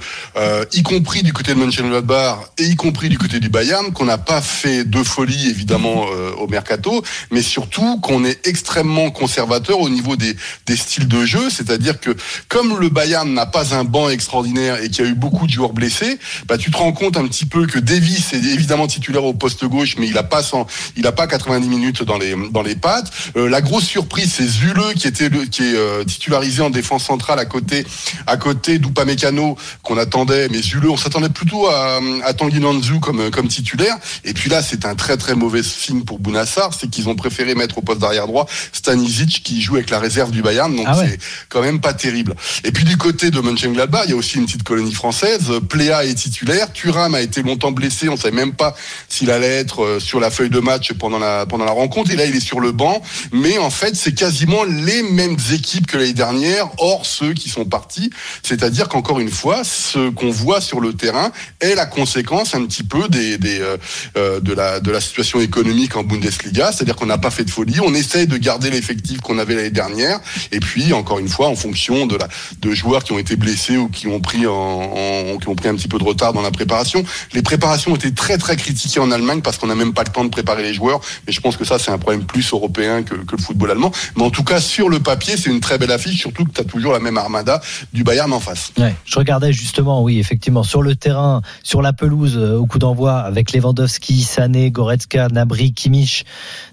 [0.72, 4.18] y compris du côté de Mönchengladbach et y compris du côté du Bayern, qu'on n'a
[4.18, 6.06] pas fait de folie évidemment
[6.38, 10.36] au mercato, mais surtout qu'on est extrêmement conservateur au niveau des,
[10.66, 12.10] des styles de jeu, c'est-à-dire que
[12.48, 15.52] comme le Bayern n'a pas un banc extraordinaire et qu'il y a eu beaucoup de
[15.52, 19.24] joueurs blessés, bah, tu te rends compte un petit peu que Davis est évidemment titulaire
[19.24, 20.66] au poste gauche, mais il a pas 100
[20.96, 23.10] il a pas 90 minutes dans les dans les pattes.
[23.36, 27.04] Euh, la grosse surprise, c'est Zule qui était le, qui est euh, titularisé en défense
[27.04, 27.86] centrale à côté
[28.26, 33.30] à côté d'Upamecano qu'on attendait, mais Zule, on s'attendait plutôt à, à Tanguy Nanzu comme
[33.30, 33.96] comme titulaire.
[34.24, 37.54] Et puis là, c'est un très très mauvais signe pour Bounassar, c'est qu'ils ont préféré
[37.54, 40.98] mettre au poste d'arrière droit Stanisic qui joue avec la réserve du Bayern, donc Ah
[40.98, 41.08] ouais.
[41.10, 41.18] c'est
[41.48, 42.34] quand même pas terrible.
[42.64, 45.50] Et puis du côté de Mönchengladbach, il y a aussi une petite colonie française.
[45.68, 46.72] Pléa est titulaire.
[46.72, 48.08] Thuram a été longtemps blessé.
[48.08, 48.74] On savait même pas
[49.08, 52.10] s'il allait être euh, sur la feuille de match pendant la pendant la rencontre.
[52.10, 53.02] Et là, il est sur le banc.
[53.32, 57.64] Mais en fait, c'est quasiment les mêmes équipes que l'année dernière, hors ceux qui sont
[57.64, 58.10] partis.
[58.42, 61.30] C'est-à-dire qu'encore une fois, ce qu'on voit sur le terrain
[61.60, 63.76] est la conséquence un petit peu des, des euh,
[64.16, 66.72] euh, de la de la situation économique en Bundesliga.
[66.72, 67.80] C'est-à-dire qu'on n'a pas fait de folie.
[67.82, 67.94] On
[68.26, 70.20] de garder l'effectif qu'on avait l'année dernière.
[70.50, 72.28] Et puis, encore une fois, en fonction de la
[72.60, 75.74] de joueurs qui ont été blessés ou qui ont pris en, qui ont pris un
[75.74, 77.04] petit peu de retard dans la préparation.
[77.32, 80.24] Les préparations été très très critiquées en Allemagne parce qu'on n'a même pas le temps
[80.24, 81.00] de préparer les joueurs.
[81.26, 83.92] Mais je pense que ça c'est un problème plus européen que, que le football allemand.
[84.16, 86.60] Mais en tout cas sur le papier c'est une très belle affiche, surtout que tu
[86.60, 87.60] as toujours la même armada
[87.92, 88.72] du Bayern en face.
[89.04, 93.18] Je regardais justement, oui, effectivement, sur le terrain, sur la pelouse, euh, au coup d'envoi,
[93.18, 96.24] avec Lewandowski, Sané, Goretzka, Nabri, Kimmich,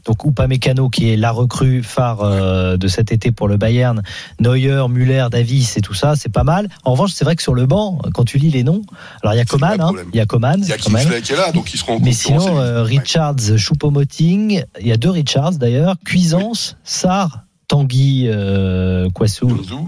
[0.06, 4.02] donc Upamecano qui est la recrue phare euh, de cet été pour le Bayern,
[4.40, 6.70] Neuer, Müller, Davis et tout ça, c'est pas mal.
[6.84, 8.82] En revanche, c'est vrai que sur le banc, quand tu lis les noms,
[9.24, 10.78] alors il y a Coman, hein, il y a Coman, Il y a.
[10.78, 12.84] Kingsley qui est là, donc ils seront en Mais sinon, euh.
[12.84, 19.08] Richards, Choupo-Moting, il y a deux Richards d'ailleurs, Cuisance, Sarr, Tanguy, euh,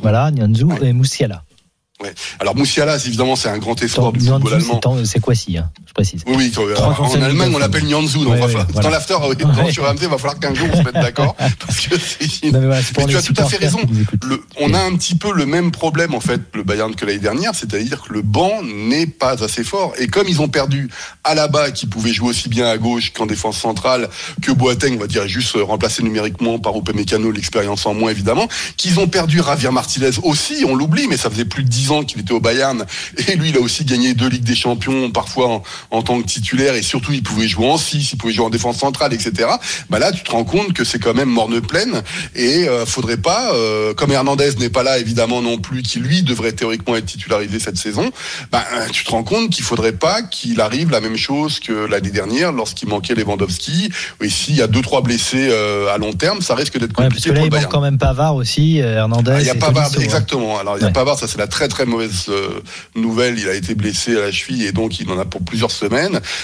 [0.01, 0.89] voilà, Nyanzu Ouais.
[0.89, 1.43] et Moussiala.
[2.01, 2.13] Ouais.
[2.39, 4.79] Alors Moussiala, évidemment, c'est un grand espoir du football allemand.
[5.05, 6.23] c'est Kouassi, hein, je précise.
[6.27, 7.81] Oui, euh, en Allemagne, on l'appelle.
[7.81, 8.63] Donc voilà.
[8.81, 11.35] Dans l'after, euh, sur il va falloir qu'un jour on se mette d'accord.
[11.35, 11.95] parce que
[13.07, 13.79] tu as tout à fait raison.
[14.59, 17.53] on a un petit peu le même problème en fait le Bayern que l'année dernière,
[17.55, 19.93] c'est-à-dire que le banc n'est pas assez fort.
[19.97, 20.89] Et comme ils ont perdu
[21.23, 24.09] Alaba qui pouvait jouer aussi bien à gauche qu'en défense centrale,
[24.41, 28.47] que Boateng, on va dire juste euh, remplacé numériquement par Upamecano, l'expérience en moins évidemment,
[28.77, 32.03] qu'ils ont perdu Javier Martinez aussi, on l'oublie, mais ça faisait plus de dix ans
[32.03, 32.85] qu'il était au Bayern
[33.27, 36.25] et lui il a aussi gagné deux Ligues des Champions, parfois en, en tant que
[36.27, 39.49] titulaire et surtout il pouvait jouer en 6, il pouvait jouer en défense centrale, etc.
[39.89, 42.01] Bah là, tu te rends compte que c'est quand même morne pleine
[42.35, 46.23] et euh, faudrait pas, euh, comme Hernandez n'est pas là évidemment non plus, qui lui
[46.23, 48.11] devrait théoriquement être titularisé cette saison,
[48.51, 51.85] bah, euh, tu te rends compte qu'il faudrait pas qu'il arrive la même chose que
[51.85, 53.89] l'année dernière lorsqu'il manquait Lewandowski.
[54.21, 57.05] Et s'il y a deux trois blessés euh, à long terme, ça risque d'être Ouais,
[57.05, 59.31] compliqué parce que là, pour le il manque quand même Pavard aussi, euh, Hernandez.
[59.35, 60.03] Ah, Il y a Pavard, Tolisso, hein.
[60.03, 60.59] exactement.
[60.59, 60.93] Alors il y a Ouais.
[60.93, 62.61] Pavard, ça c'est la très très mauvaise euh,
[62.95, 63.37] nouvelle.
[63.39, 65.71] Il a été blessé à la cheville et donc il en a pour plusieurs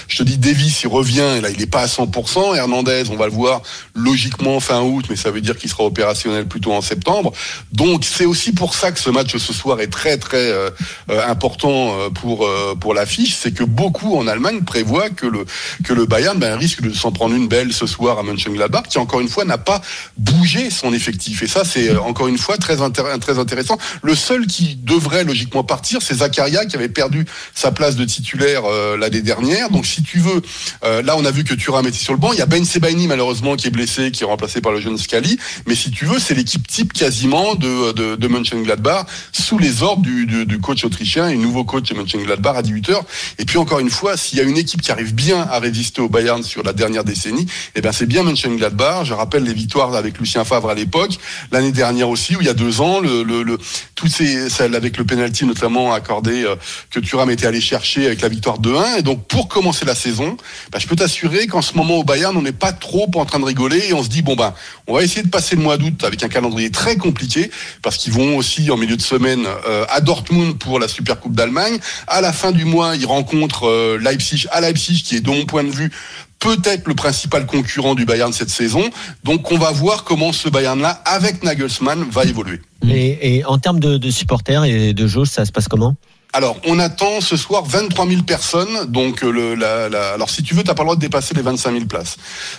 [0.08, 2.56] Je te dis, Davis, il revient et là il est pas à 100%.
[2.56, 3.62] Hernandez, on va le voir
[3.94, 7.32] logiquement fin août, mais ça veut dire qu'il sera opérationnel plutôt en septembre.
[7.72, 10.70] Donc c'est aussi pour ça que ce match ce soir est très très euh,
[11.10, 12.48] euh, important euh, pour
[12.80, 15.44] pour l'affiche, c'est que beaucoup en Allemagne prévoient que le
[15.84, 18.98] que le Bayern ben, risque de s'en prendre une belle ce soir à Mönchengladbach, qui
[18.98, 19.80] encore une fois n'a pas
[20.16, 21.42] bougé son effectif.
[21.42, 23.78] Et ça c'est encore une fois très très intéressant.
[24.02, 28.62] Le seul qui devrait logiquement partir, c'est Zakaria qui avait perdu sa place de titulaire
[28.64, 29.22] euh, l'année
[29.70, 30.40] Donc si tu veux,
[30.84, 32.32] euh, là on a vu que Thuram était sur le banc.
[32.32, 34.96] Il y a Ben Sebaini malheureusement qui est blessé, qui est remplacé par le jeune
[34.96, 35.38] Scali.
[35.66, 40.02] Mais si tu veux, c'est l'équipe type quasiment de, de, de Mönchengladbach sous les ordres
[40.02, 43.00] du, du, du coach autrichien et nouveau coach de Mönchengladbach à 18h.
[43.38, 46.00] Et puis encore une fois, s'il y a une équipe qui arrive bien à résister
[46.00, 49.04] au Bayern sur la dernière décennie, eh bien c'est bien Mönchengladbach.
[49.04, 51.18] Je rappelle les victoires avec Lucien Favre à l'époque,
[51.52, 53.58] l'année dernière aussi, où il y a deux ans, le, le, le
[53.94, 56.56] toutes ces, celles avec le penalty notamment accordé euh,
[56.90, 58.98] que Thuram était allé chercher avec la victoire 2-1.
[58.98, 60.36] Et donc pour commencer la saison,
[60.70, 63.40] bah, je peux t'assurer qu'en ce moment au Bayern, on n'est pas trop en train
[63.40, 64.54] de rigoler et on se dit bon ben,
[64.86, 67.50] on va essayer de passer le mois d'août avec un calendrier très compliqué
[67.82, 71.34] parce qu'ils vont aussi en milieu de semaine euh, à Dortmund pour la Super Coupe
[71.34, 71.78] d'Allemagne.
[72.06, 75.44] À la fin du mois, ils rencontrent euh, Leipzig à Leipzig, qui est de mon
[75.44, 75.90] point de vue
[76.38, 78.90] peut-être le principal concurrent du Bayern cette saison.
[79.24, 82.60] Donc on va voir comment ce Bayern-là, avec Nagelsmann, va évoluer.
[82.88, 85.96] Et, et en termes de, de supporters et de jauge, ça se passe comment?
[86.34, 88.84] Alors, on attend ce soir 23 000 personnes.
[88.88, 91.34] Donc, euh, le, la, la- alors si tu veux, t'as pas le droit de dépasser
[91.34, 92.16] les 25 000 places.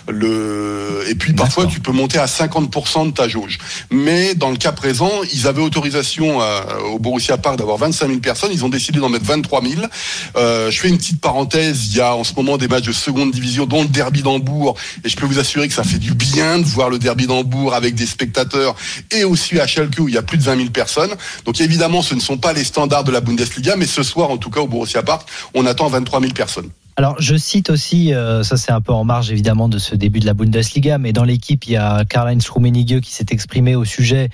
[0.08, 3.58] Le, et puis parfois, tu peux monter à 50% de ta jauge.
[3.92, 8.18] Mais dans le cas présent, ils avaient autorisation à- au Borussia Park d'avoir 25 000
[8.18, 8.50] personnes.
[8.52, 9.82] Ils ont décidé d'en mettre 23 000.
[10.36, 11.86] Euh, je fais une petite parenthèse.
[11.92, 14.76] Il y a en ce moment des matchs de seconde division, dont le derby d'Hambourg.
[15.04, 17.72] Et je peux vous assurer que ça fait du bien de voir le derby d'Hambourg
[17.72, 18.74] avec des spectateurs
[19.12, 21.10] et aussi à Schalke où il y a plus de 20 000 personnes.
[21.44, 24.36] Donc évidemment, ce ne sont pas les standards de la Bundesliga, mais ce soir, en
[24.36, 26.70] tout cas au Borussia Park, on attend 23 000 personnes.
[26.96, 30.20] Alors, je cite aussi, euh, ça c'est un peu en marge évidemment de ce début
[30.20, 33.86] de la Bundesliga, mais dans l'équipe, il y a Karl-Heinz Rummenigge qui s'est exprimé au
[33.86, 34.28] sujet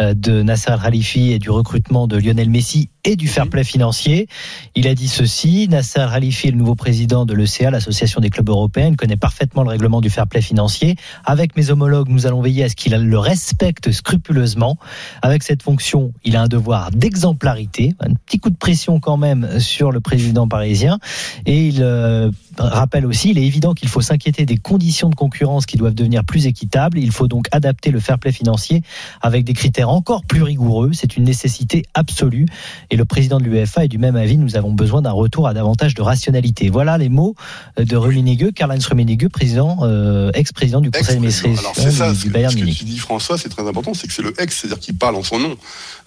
[0.00, 4.28] euh, de Nasser Al-Khalifi et du recrutement de Lionel Messi et du fair play financier.
[4.74, 8.48] Il a dit ceci, Nasser Al-Khalifi est le nouveau président de l'ECA, l'Association des clubs
[8.48, 10.96] européens, il connaît parfaitement le règlement du fair play financier.
[11.24, 14.78] Avec mes homologues, nous allons veiller à ce qu'il le respecte scrupuleusement.
[15.22, 19.58] Avec cette fonction, il a un devoir d'exemplarité, un petit coup de pression quand même
[19.58, 20.98] sur le président parisien.
[21.46, 25.66] Et il euh, rappelle aussi, il est évident qu'il faut s'inquiéter des conditions de concurrence
[25.66, 26.98] qui doivent devenir plus équitables.
[26.98, 28.82] Il faut donc adapter le fair play financier
[29.20, 30.90] avec des critères encore plus rigoureux.
[30.92, 32.46] C'est une nécessité absolue.
[32.90, 34.36] Et le président de l'UEFA est du même avis.
[34.36, 36.68] Nous avons besoin d'un retour à davantage de rationalité.
[36.70, 37.34] Voilà les mots
[37.76, 41.58] de Rummenigge, Karl-Heinz Rummenigge, président, euh, ex-président du conseil Ex-président.
[41.60, 42.78] Alors c'est ça, d'administration du, ce du que, Bayern ce que Munich.
[42.78, 45.22] tu dis François, c'est très important, c'est que c'est le ex, c'est-à-dire qu'il parle en
[45.22, 45.56] son nom.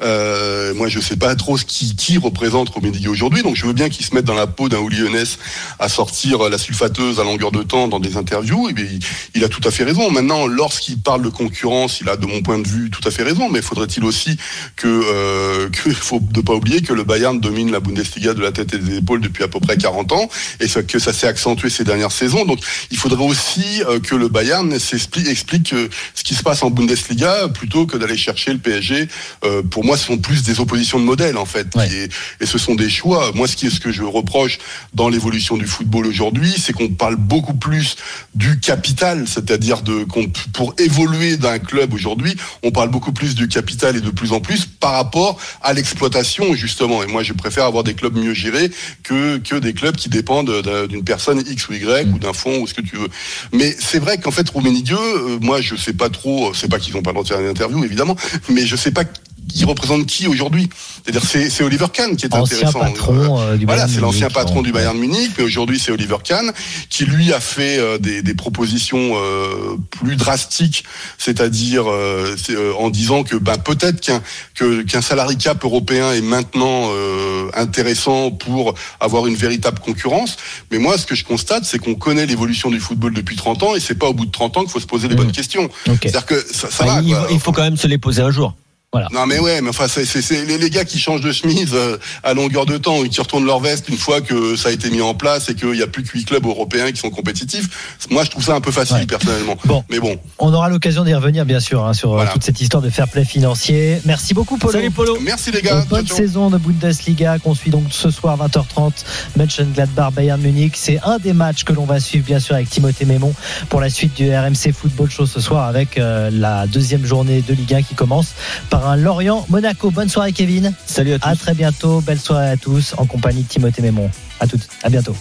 [0.02, 3.74] Euh, moi, je sais pas trop ce qui, qui représente Rummenigge aujourd'hui, donc je veux
[3.74, 5.38] bien qu'il se mette dans la peau d'un Hoeneß
[5.80, 8.70] à sortir la sulfateuse à longueur de temps dans des interviews.
[8.70, 9.00] Et bien, il,
[9.36, 10.10] il a tout à fait raison.
[10.12, 13.24] Maintenant, lorsqu'il parle de concurrence, il a, de mon point de vue, tout à fait
[13.24, 13.50] raison.
[13.50, 14.38] Mais faudrait-il aussi
[14.76, 18.52] que, euh, que faut ne pas oublier que le Bayern domine la Bundesliga de la
[18.52, 20.30] tête et des épaules depuis à peu près 40 ans,
[20.60, 22.46] et que ça s'est accentué ces dernières saisons.
[22.46, 22.60] Donc,
[22.92, 27.48] il faudrait aussi euh, que le Bayern explique euh, ce qui se passe en Bundesliga
[27.50, 29.08] plutôt que d'aller chercher le PSG.
[29.44, 31.88] Euh, pour moi, ce sont plus des oppositions de modèles en fait, Ouais.
[31.92, 32.10] et,
[32.42, 33.32] et ce sont des choix.
[33.34, 34.58] Moi, ce qui est ce que je reproche
[34.94, 36.25] dans l'évolution du football aujourd'hui,
[36.58, 37.96] c'est qu'on parle beaucoup plus
[38.34, 40.06] du capital, c'est-à-dire de
[40.54, 44.40] pour évoluer d'un club aujourd'hui, on parle beaucoup plus du capital et de plus en
[44.40, 47.04] plus par rapport à l'exploitation justement.
[47.04, 48.72] Et moi, je préfère avoir des clubs mieux gérés
[49.04, 52.60] que que des clubs qui dépendent d'un- d'une personne X ou Y ou d'un fonds
[52.62, 53.10] ou ce que tu veux.
[53.54, 56.54] Mais c'est vrai qu'en fait, Rummenigge, euh, moi, je sais pas trop.
[56.54, 58.16] C'est pas qu'ils ont pas le droit de faire une interview, évidemment,
[58.50, 59.04] mais je sais pas
[59.48, 60.70] qui représente qui aujourd'hui.
[61.04, 62.80] C'est-à-dire, c'est c'est Oliver Kahn qui est Ancien intéressant.
[62.80, 64.62] patron euh, du Voilà, c'est l'ancien Munich, patron bon.
[64.64, 66.52] du Bayern Munich, mais aujourd'hui c'est Oliver Kahn
[66.90, 70.84] qui lui a fait euh, des, des propositions euh, plus drastiques,
[71.18, 74.22] c'est-à-dire euh, c'est, euh, en disant que ben peut-être qu'un
[74.56, 80.38] que- qu'un salary cap européen est maintenant euh, intéressant pour avoir une véritable concurrence.
[80.72, 83.76] Mais moi, ce que je constate, c'est qu'on connaît l'évolution du football depuis 30 ans
[83.76, 85.22] et c'est pas au bout de 30 ans qu'il faut se poser les Mhm.
[85.22, 85.70] bonnes questions.
[85.86, 87.02] C'est-à-dire que ça, ça Bah, va.
[87.02, 87.28] il, quoi.
[87.32, 88.54] il faut quand même se les poser un jour.
[88.96, 89.08] Voilà.
[89.12, 91.72] Non mais ouais, mais enfin c'est c'est- c'est les, les gars qui changent de chemise
[91.74, 94.72] euh, à longueur de temps et qui retournent leur veste une fois que ça a
[94.72, 97.10] été mis en place et qu'il n'y a plus que huit clubs européens qui sont
[97.10, 97.98] compétitifs.
[98.10, 99.06] Moi je trouve ça un peu facile Ouais.
[99.06, 99.58] personnellement.
[99.66, 99.84] Bon.
[99.90, 102.32] Mais bon, On aura l'occasion d'y revenir, bien sûr, hein, sur euh, Voilà.
[102.32, 104.00] toute cette histoire de fair play financier.
[104.06, 104.72] Merci beaucoup, Polo.
[104.74, 105.18] Salut Polo.
[105.22, 105.84] merci les gars.
[105.90, 106.16] bonne ciao.
[106.18, 108.92] saison de Bundesliga qu'on suit donc ce soir 20h30
[109.38, 113.06] Mönchengladbach Bayern Munich c'est un des matchs que l'on va suivre bien sûr avec Timothée
[113.06, 113.34] Mémon
[113.70, 117.54] pour la suite du RMC Football Show ce soir avec euh, la deuxième journée de
[117.54, 118.34] Ligue 1 qui commence
[118.70, 119.90] par Lorient Monaco.
[119.90, 120.74] Bonne soirée Kevin.
[120.86, 121.28] Salut à tous.
[121.28, 122.02] à très bientôt.
[122.02, 124.10] Belle soirée à tous en compagnie de Timothée Mémon.
[124.40, 124.68] À toutes.
[124.84, 125.16] À bientôt.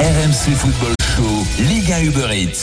[0.00, 2.62] RMC Football Show, Liga Uber Eats.